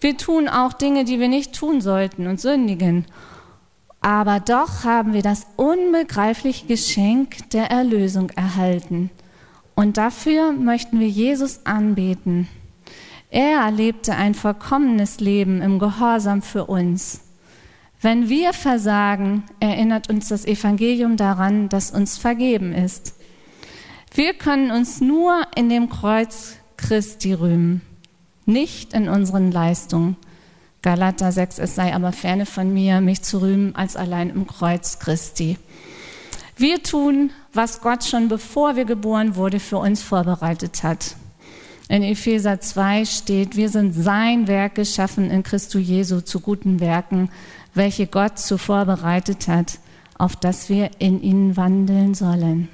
Wir 0.00 0.16
tun 0.16 0.48
auch 0.48 0.72
Dinge, 0.72 1.04
die 1.04 1.18
wir 1.20 1.28
nicht 1.28 1.54
tun 1.54 1.80
sollten 1.80 2.26
und 2.26 2.40
sündigen 2.40 3.06
aber 4.00 4.40
doch 4.40 4.84
haben 4.84 5.12
wir 5.12 5.22
das 5.22 5.46
unbegreifliche 5.56 6.66
Geschenk 6.66 7.50
der 7.50 7.70
Erlösung 7.70 8.30
erhalten. 8.30 9.10
Und 9.74 9.96
dafür 9.96 10.52
möchten 10.52 11.00
wir 11.00 11.08
Jesus 11.08 11.66
anbeten. 11.66 12.48
Er 13.30 13.60
erlebte 13.60 14.14
ein 14.14 14.34
vollkommenes 14.34 15.20
Leben 15.20 15.60
im 15.60 15.78
Gehorsam 15.78 16.42
für 16.42 16.64
uns. 16.64 17.20
Wenn 18.00 18.28
wir 18.28 18.52
versagen, 18.52 19.44
erinnert 19.60 20.08
uns 20.08 20.28
das 20.28 20.46
Evangelium 20.46 21.16
daran, 21.16 21.68
dass 21.68 21.90
uns 21.90 22.16
vergeben 22.16 22.72
ist. 22.72 23.14
Wir 24.14 24.34
können 24.34 24.70
uns 24.70 25.00
nur 25.00 25.42
in 25.56 25.68
dem 25.68 25.90
Kreuz 25.90 26.56
Christi 26.76 27.34
rühmen, 27.34 27.82
nicht 28.48 28.92
in 28.94 29.08
unseren 29.08 29.52
Leistungen. 29.52 30.16
Galater 30.82 31.30
6, 31.30 31.58
es 31.58 31.74
sei 31.74 31.94
aber 31.94 32.12
ferne 32.12 32.46
von 32.46 32.72
mir, 32.72 33.00
mich 33.00 33.22
zu 33.22 33.40
rühmen 33.40 33.74
als 33.76 33.96
allein 33.96 34.30
im 34.30 34.46
Kreuz 34.46 34.98
Christi. 34.98 35.58
Wir 36.56 36.82
tun, 36.82 37.30
was 37.52 37.80
Gott 37.80 38.04
schon 38.04 38.28
bevor 38.28 38.74
wir 38.74 38.84
geboren 38.84 39.36
wurde, 39.36 39.60
für 39.60 39.78
uns 39.78 40.02
vorbereitet 40.02 40.82
hat. 40.82 41.14
In 41.88 42.02
Epheser 42.02 42.60
2 42.60 43.04
steht, 43.04 43.56
wir 43.56 43.68
sind 43.68 43.92
sein 43.92 44.46
Werk 44.46 44.74
geschaffen 44.74 45.30
in 45.30 45.42
Christo 45.42 45.78
Jesu 45.78 46.20
zu 46.20 46.40
guten 46.40 46.80
Werken, 46.80 47.30
welche 47.74 48.06
Gott 48.06 48.38
zuvor 48.38 48.84
bereitet 48.84 49.48
hat, 49.48 49.78
auf 50.18 50.36
dass 50.36 50.68
wir 50.68 50.90
in 50.98 51.22
ihnen 51.22 51.56
wandeln 51.56 52.14
sollen. 52.14 52.68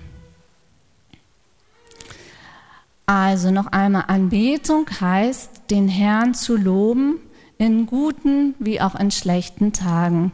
Also 3.07 3.51
noch 3.51 3.67
einmal, 3.67 4.05
Anbetung 4.09 4.87
heißt, 5.01 5.71
den 5.71 5.89
Herrn 5.89 6.35
zu 6.35 6.57
loben, 6.57 7.19
in 7.59 7.87
guten 7.87 8.55
wie 8.59 8.81
auch 8.81 8.95
in 8.95 9.11
schlechten 9.11 9.73
Tagen. 9.73 10.33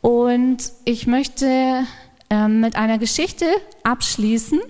Und 0.00 0.72
ich 0.84 1.06
möchte 1.06 1.84
ähm, 2.30 2.60
mit 2.60 2.76
einer 2.76 2.98
Geschichte 2.98 3.46
abschließen. 3.82 4.60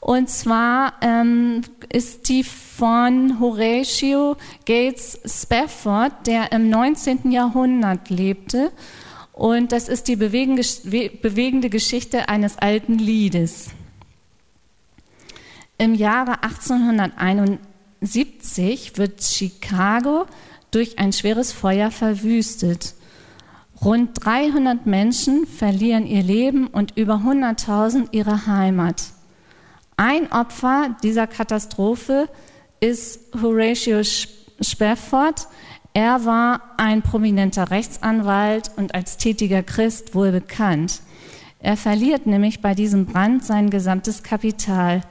Und 0.00 0.30
zwar 0.30 0.94
ähm, 1.02 1.60
ist 1.92 2.28
die 2.28 2.42
von 2.42 3.38
Horatio 3.38 4.36
Gates 4.64 5.20
Spafford, 5.24 6.26
der 6.26 6.50
im 6.52 6.70
19. 6.70 7.30
Jahrhundert 7.30 8.10
lebte. 8.10 8.72
Und 9.32 9.72
das 9.72 9.88
ist 9.88 10.08
die 10.08 10.16
bewegende 10.16 11.70
Geschichte 11.70 12.28
eines 12.28 12.58
alten 12.58 12.98
Liedes. 12.98 13.70
Im 15.82 15.94
Jahre 15.94 16.42
1871 16.44 18.96
wird 18.98 19.20
Chicago 19.20 20.26
durch 20.70 21.00
ein 21.00 21.12
schweres 21.12 21.50
Feuer 21.50 21.90
verwüstet. 21.90 22.94
Rund 23.84 24.24
300 24.24 24.86
Menschen 24.86 25.44
verlieren 25.44 26.06
ihr 26.06 26.22
Leben 26.22 26.68
und 26.68 26.96
über 26.96 27.14
100.000 27.14 28.10
ihre 28.12 28.46
Heimat. 28.46 29.02
Ein 29.96 30.30
Opfer 30.30 30.94
dieser 31.02 31.26
Katastrophe 31.26 32.28
ist 32.78 33.34
Horatio 33.42 34.02
Spafford. 34.04 35.48
Er 35.94 36.24
war 36.24 36.60
ein 36.76 37.02
prominenter 37.02 37.72
Rechtsanwalt 37.72 38.70
und 38.76 38.94
als 38.94 39.16
tätiger 39.16 39.64
Christ 39.64 40.14
wohl 40.14 40.30
bekannt. 40.30 41.00
Er 41.58 41.76
verliert 41.76 42.26
nämlich 42.26 42.60
bei 42.60 42.76
diesem 42.76 43.04
Brand 43.04 43.44
sein 43.44 43.68
gesamtes 43.68 44.22
Kapital. 44.22 45.02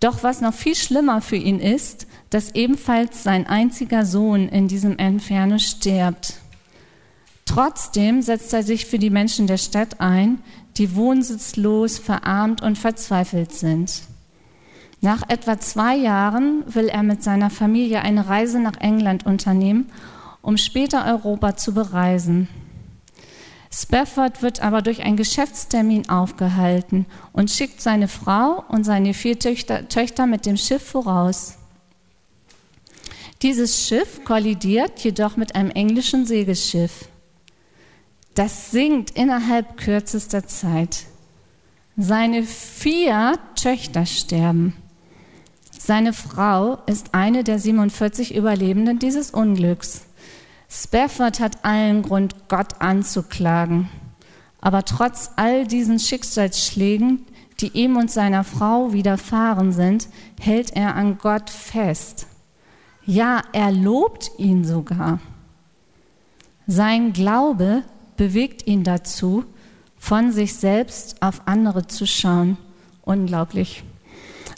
Doch 0.00 0.22
was 0.22 0.40
noch 0.40 0.54
viel 0.54 0.74
schlimmer 0.74 1.20
für 1.20 1.36
ihn 1.36 1.60
ist, 1.60 2.06
dass 2.30 2.54
ebenfalls 2.54 3.22
sein 3.22 3.46
einziger 3.46 4.06
Sohn 4.06 4.48
in 4.48 4.66
diesem 4.66 4.96
Inferno 4.96 5.58
stirbt. 5.58 6.34
Trotzdem 7.44 8.22
setzt 8.22 8.52
er 8.52 8.62
sich 8.62 8.86
für 8.86 8.98
die 8.98 9.10
Menschen 9.10 9.46
der 9.46 9.58
Stadt 9.58 10.00
ein, 10.00 10.38
die 10.76 10.94
wohnsitzlos, 10.94 11.98
verarmt 11.98 12.62
und 12.62 12.78
verzweifelt 12.78 13.52
sind. 13.52 14.02
Nach 15.02 15.28
etwa 15.28 15.58
zwei 15.58 15.96
Jahren 15.96 16.62
will 16.66 16.88
er 16.88 17.02
mit 17.02 17.22
seiner 17.22 17.50
Familie 17.50 18.02
eine 18.02 18.28
Reise 18.28 18.60
nach 18.60 18.76
England 18.80 19.26
unternehmen, 19.26 19.90
um 20.42 20.56
später 20.56 21.06
Europa 21.06 21.56
zu 21.56 21.74
bereisen. 21.74 22.48
Spafford 23.72 24.42
wird 24.42 24.60
aber 24.62 24.82
durch 24.82 25.02
einen 25.02 25.16
Geschäftstermin 25.16 26.08
aufgehalten 26.08 27.06
und 27.32 27.50
schickt 27.50 27.80
seine 27.80 28.08
Frau 28.08 28.64
und 28.68 28.84
seine 28.84 29.14
vier 29.14 29.38
Töchter, 29.38 29.88
Töchter 29.88 30.26
mit 30.26 30.44
dem 30.44 30.56
Schiff 30.56 30.82
voraus. 30.82 31.56
Dieses 33.42 33.86
Schiff 33.86 34.24
kollidiert 34.24 34.98
jedoch 35.00 35.36
mit 35.36 35.54
einem 35.54 35.70
englischen 35.70 36.26
Segelschiff. 36.26 37.08
Das 38.34 38.70
sinkt 38.70 39.12
innerhalb 39.12 39.76
kürzester 39.76 40.46
Zeit. 40.46 41.04
Seine 41.96 42.42
vier 42.42 43.38
Töchter 43.54 44.04
sterben. 44.04 44.76
Seine 45.78 46.12
Frau 46.12 46.78
ist 46.86 47.14
eine 47.14 47.44
der 47.44 47.58
47 47.58 48.34
Überlebenden 48.34 48.98
dieses 48.98 49.30
Unglücks. 49.30 50.02
Spafford 50.70 51.40
hat 51.40 51.64
allen 51.64 52.02
Grund, 52.02 52.48
Gott 52.48 52.80
anzuklagen. 52.80 53.88
Aber 54.60 54.84
trotz 54.84 55.32
all 55.36 55.66
diesen 55.66 55.98
Schicksalsschlägen, 55.98 57.26
die 57.60 57.68
ihm 57.68 57.96
und 57.96 58.10
seiner 58.10 58.44
Frau 58.44 58.92
widerfahren 58.92 59.72
sind, 59.72 60.08
hält 60.38 60.76
er 60.76 60.94
an 60.94 61.18
Gott 61.18 61.50
fest. 61.50 62.26
Ja, 63.04 63.42
er 63.52 63.72
lobt 63.72 64.30
ihn 64.38 64.64
sogar. 64.64 65.18
Sein 66.66 67.12
Glaube 67.12 67.82
bewegt 68.16 68.66
ihn 68.66 68.84
dazu, 68.84 69.44
von 69.98 70.30
sich 70.30 70.54
selbst 70.54 71.20
auf 71.20 71.42
andere 71.46 71.88
zu 71.88 72.06
schauen. 72.06 72.56
Unglaublich. 73.02 73.82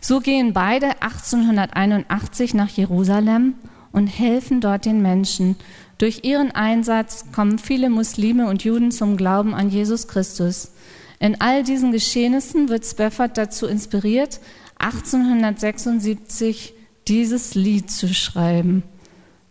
So 0.03 0.21
gehen 0.21 0.53
beide 0.53 1.01
1881 1.01 2.55
nach 2.55 2.69
Jerusalem 2.69 3.55
und 3.93 4.07
helfen 4.07 4.61
dort 4.61 4.85
den 4.85 5.03
Menschen. 5.03 5.57
Durch 5.99 6.25
ihren 6.25 6.51
Einsatz 6.51 7.27
kommen 7.33 7.59
viele 7.59 7.91
Muslime 7.91 8.49
und 8.49 8.65
Juden 8.65 8.91
zum 8.91 9.17
Glauben 9.17 9.55
an 9.55 9.71
Jesus 9.71 10.09
Christus. 10.09 10.73
In 11.21 11.41
all 11.41 11.63
diesen 11.63 11.93
Geschehnissen 11.93 12.69
wird 12.69 12.85
Spafford 12.85 13.39
dazu 13.39 13.67
inspiriert, 13.67 14.41
1876 14.79 16.75
dieses 17.07 17.55
Lied 17.55 17.91
zu 17.91 18.13
schreiben. 18.13 18.83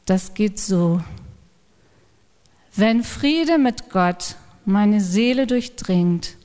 Das 0.05 0.33
geht 0.33 0.59
so. 0.59 1.01
Wenn 2.75 3.03
Friede 3.03 3.57
mit 3.57 3.89
Gott 3.89 4.35
meine 4.65 5.01
Seele 5.01 5.47
durchdringt, 5.47 6.35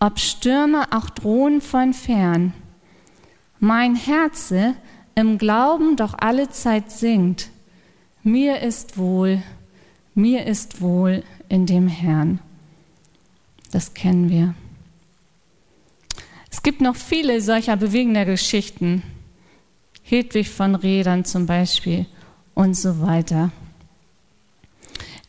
ob 0.00 0.18
Stürme 0.18 0.92
auch 0.92 1.10
drohen 1.10 1.60
von 1.60 1.94
fern, 1.94 2.52
mein 3.58 3.96
Herze 3.96 4.74
im 5.18 5.36
Glauben 5.36 5.96
doch 5.96 6.14
alle 6.16 6.48
Zeit 6.48 6.92
singt, 6.92 7.50
mir 8.22 8.60
ist 8.60 8.98
wohl, 8.98 9.42
mir 10.14 10.46
ist 10.46 10.80
wohl 10.80 11.24
in 11.48 11.66
dem 11.66 11.88
Herrn. 11.88 12.38
Das 13.72 13.94
kennen 13.94 14.30
wir. 14.30 14.54
Es 16.52 16.62
gibt 16.62 16.80
noch 16.80 16.94
viele 16.94 17.40
solcher 17.40 17.76
bewegender 17.76 18.26
Geschichten. 18.26 19.02
Hedwig 20.04 20.50
von 20.50 20.76
Rädern 20.76 21.24
zum 21.24 21.46
Beispiel 21.46 22.06
und 22.54 22.74
so 22.74 23.00
weiter. 23.00 23.50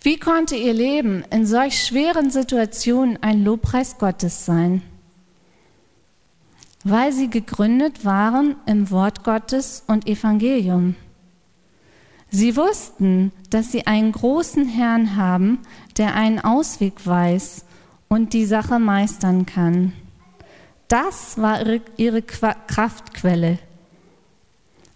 Wie 0.04 0.20
konnte 0.20 0.56
ihr 0.56 0.74
Leben 0.74 1.24
in 1.32 1.48
solch 1.48 1.84
schweren 1.84 2.30
Situationen 2.30 3.18
ein 3.24 3.44
Lobpreis 3.44 3.98
Gottes 3.98 4.46
sein? 4.46 4.84
Weil 6.84 7.12
sie 7.12 7.30
gegründet 7.30 8.06
waren 8.06 8.56
im 8.66 8.90
Wort 8.90 9.24
Gottes 9.24 9.84
und 9.88 10.08
Evangelium. 10.08 10.96
Sie 12.32 12.56
wussten, 12.56 13.32
dass 13.50 13.72
sie 13.72 13.88
einen 13.88 14.12
großen 14.12 14.68
Herrn 14.68 15.16
haben, 15.16 15.60
der 15.98 16.16
einen 16.16 16.40
Ausweg 16.40 17.06
weiß 17.06 17.66
und 18.08 18.34
die 18.34 18.46
Sache 18.46 18.80
meistern 18.80 19.46
kann. 19.46 19.94
Das 20.88 21.38
war 21.38 21.60
ihre, 21.66 21.82
ihre 21.98 22.22
Kraftquelle. 22.22 23.60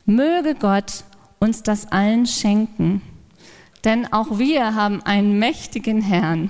Möge 0.05 0.55
Gott 0.55 1.03
uns 1.39 1.63
das 1.63 1.91
allen 1.91 2.25
schenken. 2.25 3.01
Denn 3.83 4.11
auch 4.13 4.39
wir 4.39 4.75
haben 4.75 5.01
einen 5.03 5.39
mächtigen 5.39 6.01
Herrn. 6.01 6.49